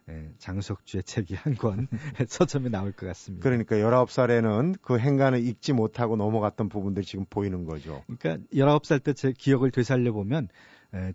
에, 0.09 0.31
장석주의 0.39 1.03
책이 1.03 1.35
한 1.35 1.55
권 1.55 1.87
서점에 2.27 2.69
나올 2.69 2.91
것 2.91 3.05
같습니다. 3.07 3.43
그러니까 3.43 3.75
19살에는 3.77 4.75
그 4.81 4.97
행간을 4.99 5.43
읽지 5.45 5.73
못하고 5.73 6.15
넘어갔던 6.15 6.69
부분들이 6.69 7.05
지금 7.05 7.25
보이는 7.29 7.65
거죠. 7.65 8.03
그러니까 8.19 8.45
19살 8.53 9.03
때 9.03 9.13
제 9.13 9.31
기억을 9.37 9.71
되살려 9.71 10.11
보면 10.11 10.47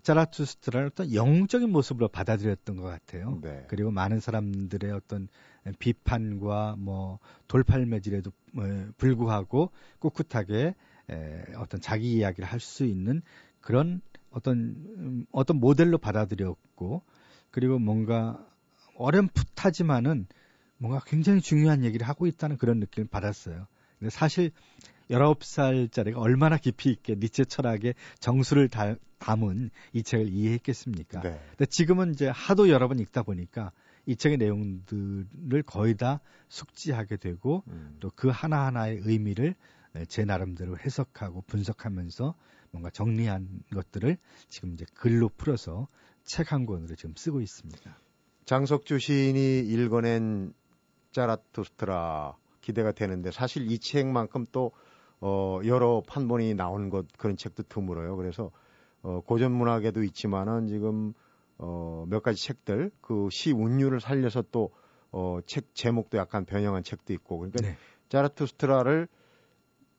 짜라투스트라는 0.01 0.87
어떤 0.87 1.13
영적인 1.13 1.69
모습으로 1.69 2.07
받아들였던 2.07 2.77
것 2.77 2.83
같아요. 2.83 3.39
네. 3.43 3.65
그리고 3.67 3.91
많은 3.91 4.19
사람들의 4.19 4.91
어떤 4.91 5.27
비판과 5.79 6.75
뭐 6.77 7.19
돌팔매질에도 7.47 8.31
어, 8.57 8.61
불구하고 8.97 9.71
꿋꿋하게 9.99 10.73
에, 11.09 11.43
어떤 11.57 11.79
자기 11.79 12.13
이야기를 12.13 12.47
할 12.47 12.59
수 12.59 12.85
있는 12.85 13.21
그런 13.61 14.01
어떤 14.31 14.57
음, 14.97 15.25
어떤 15.31 15.59
모델로 15.59 15.99
받아들였고 15.99 17.03
그리고 17.51 17.79
뭔가 17.79 18.43
어렴풋하지만은 18.95 20.27
뭔가 20.77 21.01
굉장히 21.05 21.41
중요한 21.41 21.83
얘기를 21.83 22.07
하고 22.07 22.27
있다는 22.27 22.57
그런 22.57 22.79
느낌을 22.79 23.07
받았어요. 23.07 23.67
근데 23.99 24.09
사실 24.09 24.51
19살짜리가 25.09 26.17
얼마나 26.17 26.57
깊이 26.57 26.89
있게 26.89 27.15
니체 27.15 27.45
철학의 27.45 27.95
정수를 28.19 28.69
다, 28.69 28.95
담은 29.19 29.69
이 29.93 30.03
책을 30.03 30.29
이해했겠습니까? 30.29 31.21
네. 31.21 31.41
근데 31.49 31.65
지금은 31.65 32.11
이제 32.11 32.27
하도 32.27 32.69
여러 32.69 32.87
번 32.87 32.99
읽다 32.99 33.23
보니까 33.23 33.71
이 34.05 34.15
책의 34.15 34.37
내용들을 34.37 35.63
거의 35.65 35.95
다 35.95 36.21
숙지하게 36.49 37.17
되고 37.17 37.63
음. 37.67 37.97
또그 37.99 38.29
하나하나의 38.29 39.01
의미를 39.03 39.55
제 40.07 40.25
나름대로 40.25 40.77
해석하고 40.77 41.41
분석하면서 41.47 42.35
뭔가 42.71 42.89
정리한 42.89 43.47
것들을 43.73 44.17
지금 44.49 44.73
이제 44.73 44.85
글로 44.93 45.29
풀어서 45.29 45.87
책 46.23 46.51
한 46.51 46.65
권으로 46.65 46.95
지금 46.95 47.15
쓰고 47.15 47.41
있습니다. 47.41 47.97
장석주 48.45 48.99
시인이 48.99 49.59
읽어낸 49.59 50.53
짜라투스트라 51.11 52.37
기대가 52.61 52.91
되는데 52.91 53.31
사실 53.31 53.71
이 53.71 53.79
책만큼 53.79 54.45
또 54.51 54.71
어, 55.19 55.59
여러 55.65 56.01
판본이 56.07 56.53
나온 56.53 56.89
것 56.89 57.05
그런 57.17 57.37
책도 57.37 57.63
드물어요. 57.63 58.15
그래서 58.17 58.51
어, 59.01 59.21
고전 59.25 59.51
문학에도 59.51 60.03
있지만은 60.03 60.67
지금 60.67 61.13
어, 61.57 62.05
몇 62.07 62.21
가지 62.21 62.43
책들 62.43 62.91
그 63.01 63.29
시 63.31 63.51
운율을 63.51 63.99
살려서 63.99 64.43
또 64.51 64.71
어, 65.11 65.39
책 65.45 65.73
제목도 65.73 66.17
약간 66.17 66.45
변형한 66.45 66.83
책도 66.83 67.13
있고 67.13 67.39
그러니까 67.39 67.61
네. 67.61 67.75
자라투스트라를 68.09 69.07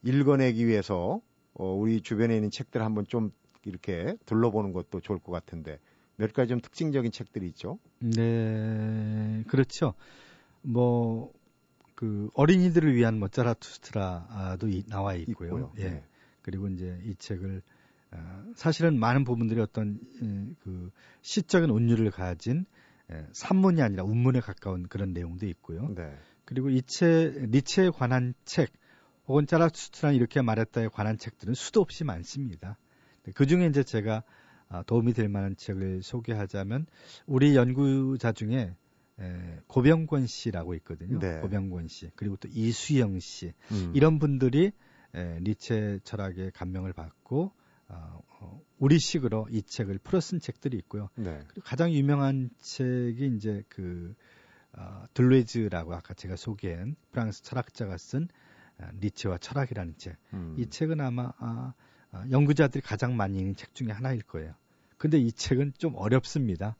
읽어내기 0.04 0.66
위해서 0.66 1.20
어, 1.54 1.72
우리 1.72 2.00
주변에 2.00 2.34
있는 2.36 2.50
책들 2.50 2.82
한번 2.82 3.04
좀 3.06 3.32
이렇게 3.64 4.16
둘러보는 4.26 4.72
것도 4.72 5.00
좋을 5.00 5.18
것 5.18 5.32
같은데 5.32 5.78
몇 6.16 6.32
가지 6.32 6.50
좀 6.50 6.60
특징적인 6.60 7.10
책들이 7.10 7.46
있죠. 7.48 7.78
네, 8.00 9.42
그렇죠. 9.48 9.94
뭐, 10.62 11.32
그, 11.98 12.30
어린이들을 12.34 12.94
위한 12.94 13.18
뭐, 13.18 13.26
짜라투스트라도 13.26 14.68
이- 14.68 14.84
나와 14.86 15.14
있고요. 15.14 15.48
있고요. 15.48 15.72
예. 15.78 15.90
네. 15.90 16.04
그리고 16.42 16.68
이제 16.68 16.96
이 17.04 17.16
책을, 17.16 17.60
어, 18.12 18.44
사실은 18.54 19.00
많은 19.00 19.24
부분들이 19.24 19.60
어떤, 19.60 19.98
예, 20.22 20.54
그, 20.60 20.92
시적인 21.22 21.70
운율을 21.70 22.12
가진, 22.12 22.66
예, 23.10 23.26
산문이 23.32 23.82
아니라 23.82 24.04
운문에 24.04 24.38
가까운 24.38 24.84
그런 24.84 25.12
내용도 25.12 25.44
있고요. 25.46 25.92
네. 25.96 26.16
그리고 26.44 26.70
이 26.70 26.82
책, 26.82 27.48
니체에 27.50 27.90
관한 27.90 28.32
책, 28.44 28.70
혹은 29.26 29.48
짜라투스트라 29.48 30.12
이렇게 30.12 30.40
말했다에 30.40 30.88
관한 30.92 31.18
책들은 31.18 31.54
수도 31.54 31.80
없이 31.80 32.04
많습니다. 32.04 32.78
그 33.34 33.44
중에 33.44 33.66
이제 33.66 33.82
제가 33.82 34.22
아, 34.68 34.84
도움이 34.84 35.14
될 35.14 35.28
만한 35.28 35.56
책을 35.56 36.04
소개하자면 36.04 36.86
우리 37.26 37.56
연구자 37.56 38.30
중에 38.30 38.76
에, 39.20 39.60
고병권 39.66 40.26
씨라고 40.26 40.74
있거든요. 40.76 41.18
네. 41.18 41.40
고병권 41.40 41.88
씨 41.88 42.10
그리고 42.14 42.36
또 42.36 42.48
이수영 42.50 43.20
씨 43.20 43.52
음. 43.72 43.92
이런 43.94 44.18
분들이 44.18 44.72
에, 45.14 45.40
니체 45.40 46.00
철학에 46.04 46.50
감명을 46.54 46.92
받고 46.92 47.52
어, 47.88 48.20
어, 48.40 48.60
우리식으로 48.78 49.48
이 49.50 49.62
책을 49.62 49.98
풀어 49.98 50.20
쓴 50.20 50.40
책들이 50.40 50.76
있고요. 50.78 51.08
네. 51.16 51.40
그리고 51.48 51.62
가장 51.64 51.90
유명한 51.92 52.50
책이 52.60 53.34
이제 53.36 53.64
그 53.68 54.14
어, 54.72 55.04
들레즈라고 55.14 55.94
아까 55.94 56.14
제가 56.14 56.36
소개한 56.36 56.94
프랑스 57.10 57.42
철학자가 57.42 57.96
쓴 57.96 58.28
어, 58.78 58.88
니체와 59.00 59.38
철학이라는 59.38 59.94
책. 59.96 60.16
음. 60.34 60.54
이 60.58 60.68
책은 60.68 61.00
아마 61.00 61.32
아, 61.38 61.74
아, 62.12 62.24
연구자들이 62.30 62.82
가장 62.82 63.16
많이 63.16 63.38
읽는 63.38 63.56
책 63.56 63.74
중에 63.74 63.88
하나일 63.90 64.22
거예요. 64.22 64.54
근데 64.98 65.18
이 65.18 65.32
책은 65.32 65.74
좀 65.78 65.94
어렵습니다. 65.96 66.76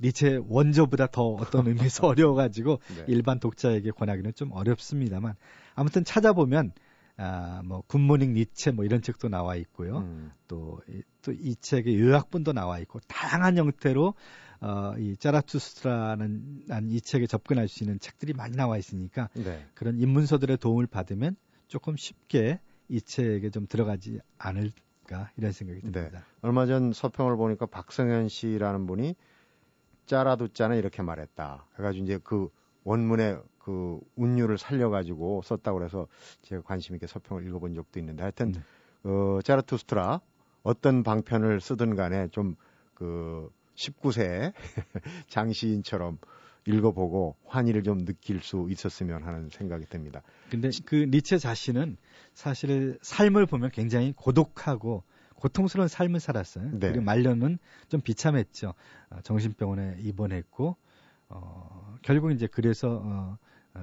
니체 0.00 0.40
원조보다 0.48 1.06
더 1.06 1.34
어떤 1.34 1.66
의미에서 1.66 2.06
어려워가지고 2.08 2.80
네. 2.96 3.04
일반 3.08 3.38
독자에게 3.38 3.90
권하기는 3.90 4.34
좀 4.34 4.52
어렵습니다만 4.52 5.34
아무튼 5.74 6.04
찾아보면 6.04 6.72
아, 7.16 7.62
뭐 7.64 7.82
굿모닝 7.86 8.34
니체 8.34 8.72
뭐 8.72 8.84
이런 8.84 9.00
책도 9.00 9.28
나와 9.28 9.54
있고요. 9.56 9.98
음. 9.98 10.32
또이 10.48 11.54
책의 11.60 11.98
요약본도 12.00 12.52
나와 12.52 12.80
있고 12.80 12.98
다양한 13.06 13.56
형태로 13.56 14.14
어, 14.60 14.94
이 14.98 15.16
짜라투스트라는 15.16 16.64
난이 16.66 17.00
책에 17.00 17.26
접근할 17.26 17.68
수 17.68 17.84
있는 17.84 18.00
책들이 18.00 18.32
많이 18.32 18.56
나와 18.56 18.78
있으니까 18.78 19.28
네. 19.34 19.64
그런 19.74 20.00
입문서들의 20.00 20.56
도움을 20.56 20.86
받으면 20.86 21.36
조금 21.68 21.96
쉽게 21.96 22.60
이 22.88 23.00
책에 23.00 23.50
좀 23.50 23.66
들어가지 23.68 24.20
않을까 24.38 25.30
이런 25.36 25.52
생각이 25.52 25.82
네. 25.82 25.92
듭니다. 25.92 26.24
얼마 26.40 26.66
전 26.66 26.92
서평을 26.92 27.36
보니까 27.36 27.66
박성현 27.66 28.28
씨라는 28.28 28.86
분이 28.86 29.14
짜라도 30.06 30.48
짜는 30.48 30.76
이렇게 30.76 31.02
말했다. 31.02 31.66
그래가지고 31.74 32.04
이제 32.04 32.18
그 32.22 32.48
원문의 32.84 33.40
그 33.58 33.98
운율을 34.16 34.58
살려가지고 34.58 35.42
썼다고 35.42 35.78
그래서 35.78 36.06
제가 36.42 36.62
관심 36.62 36.94
있게 36.94 37.06
서평을 37.06 37.46
읽어본 37.46 37.74
적도 37.74 37.98
있는데 37.98 38.22
하여튼 38.22 38.52
네. 38.52 38.60
어, 39.04 39.40
짜라투스트라 39.42 40.20
어떤 40.62 41.02
방편을 41.02 41.60
쓰든 41.60 41.94
간에 41.94 42.28
좀 42.28 42.56
그 42.94 43.50
19세 43.76 44.52
장시인처럼 45.28 46.18
읽어보고 46.66 47.36
환희를 47.44 47.82
좀 47.82 48.06
느낄 48.06 48.40
수 48.40 48.66
있었으면 48.70 49.22
하는 49.22 49.50
생각이 49.50 49.84
듭니다. 49.86 50.22
근데 50.50 50.70
그 50.86 50.96
니체 51.10 51.36
자신은 51.36 51.98
사실 52.32 52.98
삶을 53.02 53.44
보면 53.46 53.70
굉장히 53.70 54.14
고독하고 54.16 55.02
고통스러운 55.36 55.88
삶을 55.88 56.20
살았어요. 56.20 56.70
네. 56.72 56.88
그리고 56.90 57.02
말년은 57.02 57.58
좀 57.88 58.00
비참했죠. 58.00 58.74
어, 59.10 59.20
정신병원에 59.22 59.98
입원했고 60.00 60.76
어, 61.28 61.96
결국 62.02 62.32
이제 62.32 62.46
그래서 62.46 63.00
어, 63.04 63.38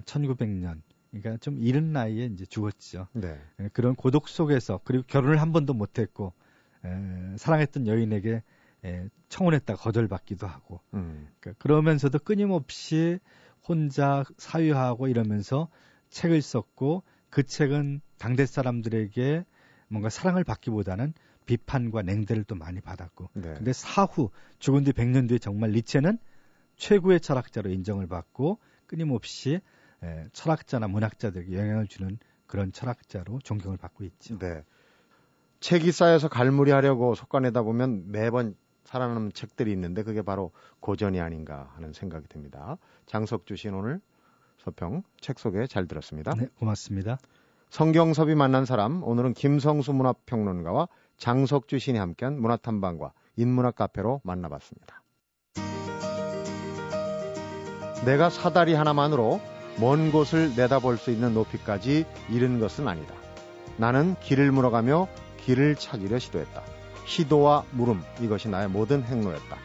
1900년 0.06 0.82
그러니까 1.12 1.38
좀 1.38 1.60
이른 1.60 1.92
나이에 1.92 2.26
이제 2.26 2.46
죽었죠. 2.46 3.08
네. 3.14 3.40
예, 3.60 3.70
그런 3.74 3.96
고독 3.96 4.30
속에서 4.30 4.80
그리고 4.84 5.04
결혼을 5.08 5.42
한 5.42 5.52
번도 5.52 5.74
못했고 5.74 6.34
에, 6.86 7.38
사랑했던 7.38 7.88
여인에게 7.88 8.44
에, 8.86 9.10
청혼했다가 9.30 9.82
거절받기도 9.82 10.48
하고 10.48 10.80
음. 10.94 11.28
그러니까 11.40 11.62
그러면서도 11.62 12.20
끊임없이 12.20 13.20
혼자 13.68 14.24
사유하고 14.38 15.08
이러면서 15.08 15.68
책을 16.10 16.42
썼고 16.42 17.04
그 17.30 17.44
책은 17.44 18.02
당대 18.18 18.46
사람들에게 18.46 19.46
뭔가 19.88 20.10
사랑을 20.10 20.44
받기보다는 20.44 21.14
비판과 21.52 22.04
냉대를 22.04 22.46
또 22.46 22.56
많이 22.56 22.80
받았고 22.80 23.30
네. 23.34 23.54
근데 23.56 23.74
사후 23.74 24.30
죽은 24.60 24.86
뒤 24.86 24.94
100년 24.94 25.28
뒤에 25.28 25.38
정말 25.38 25.72
리체는 25.72 26.18
최고의 26.78 27.20
철학자로 27.20 27.70
인정을 27.70 28.08
받고 28.08 28.60
끊임없이 28.88 29.60
에, 30.02 30.28
철학자나 30.32 30.88
문학자들에게 30.88 31.58
영향을 31.58 31.88
주는 31.88 32.18
그런 32.48 32.72
철학자로 32.72 33.40
존경을 33.40 33.78
받고 33.78 34.06
있죠. 34.06 34.40
네. 34.40 34.64
책이 35.60 35.92
쌓여서 35.92 36.30
갈무리하려고 36.30 37.16
속아내다 37.16 37.64
보면 37.64 38.12
매번 38.12 38.56
살아남는 38.86 39.34
책들이 39.34 39.72
있는데 39.74 40.04
그게 40.04 40.22
바로 40.22 40.52
고전이 40.80 41.20
아닌가 41.20 41.70
하는 41.76 41.92
생각이 41.92 42.28
듭니다. 42.30 42.78
장석주 43.06 43.58
신 43.58 43.74
오늘 43.74 44.00
서평 44.58 45.04
책 45.20 45.38
소개 45.38 45.68
잘 45.68 45.86
들었습니다. 45.86 46.34
네, 46.34 46.48
고맙습니다. 46.58 47.18
성경섭이 47.70 48.36
만난 48.36 48.66
사람 48.66 49.04
오늘은 49.04 49.34
김성수 49.34 49.94
문화평론가와 49.94 50.88
장석주 51.22 51.78
신이 51.78 52.00
함께한 52.00 52.42
문화탐방과 52.42 53.14
인문학 53.38 53.76
카페로 53.76 54.22
만나봤습니다. 54.24 55.04
내가 58.06 58.32
사다리 58.32 58.74
하나만으로 58.74 59.40
먼 59.80 60.12
곳을 60.12 60.56
내다볼 60.56 60.98
수 60.98 61.12
있는 61.12 61.36
높이까지 61.36 62.06
이른 62.32 62.60
것은 62.60 62.88
아니다. 62.88 63.14
나는 63.78 64.16
길을 64.22 64.52
물어가며 64.52 65.08
길을 65.38 65.76
찾으려 65.76 66.18
시도했다. 66.18 66.64
시도와 67.06 67.66
물음 67.70 68.02
이것이 68.20 68.50
나의 68.50 68.68
모든 68.68 69.04
행로였다. 69.04 69.58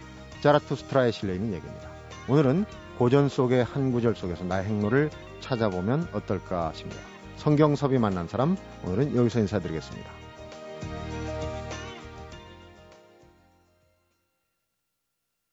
자라투스트라에 0.42 1.10
실려 1.10 1.32
있는 1.32 1.54
얘기입니다. 1.54 1.88
오늘은 2.28 2.66
고전 2.98 3.30
속의 3.30 3.64
한 3.64 3.92
구절 3.92 4.14
속에서 4.14 4.44
나의 4.44 4.66
행로를 4.66 5.08
찾아보면 5.40 6.08
어떨까 6.12 6.72
싶네요. 6.74 7.00
성경섭이 7.36 7.98
만난 7.98 8.28
사람 8.28 8.58
오늘은 8.84 9.16
여기서 9.16 9.40
인사드리겠습니다. 9.40 10.25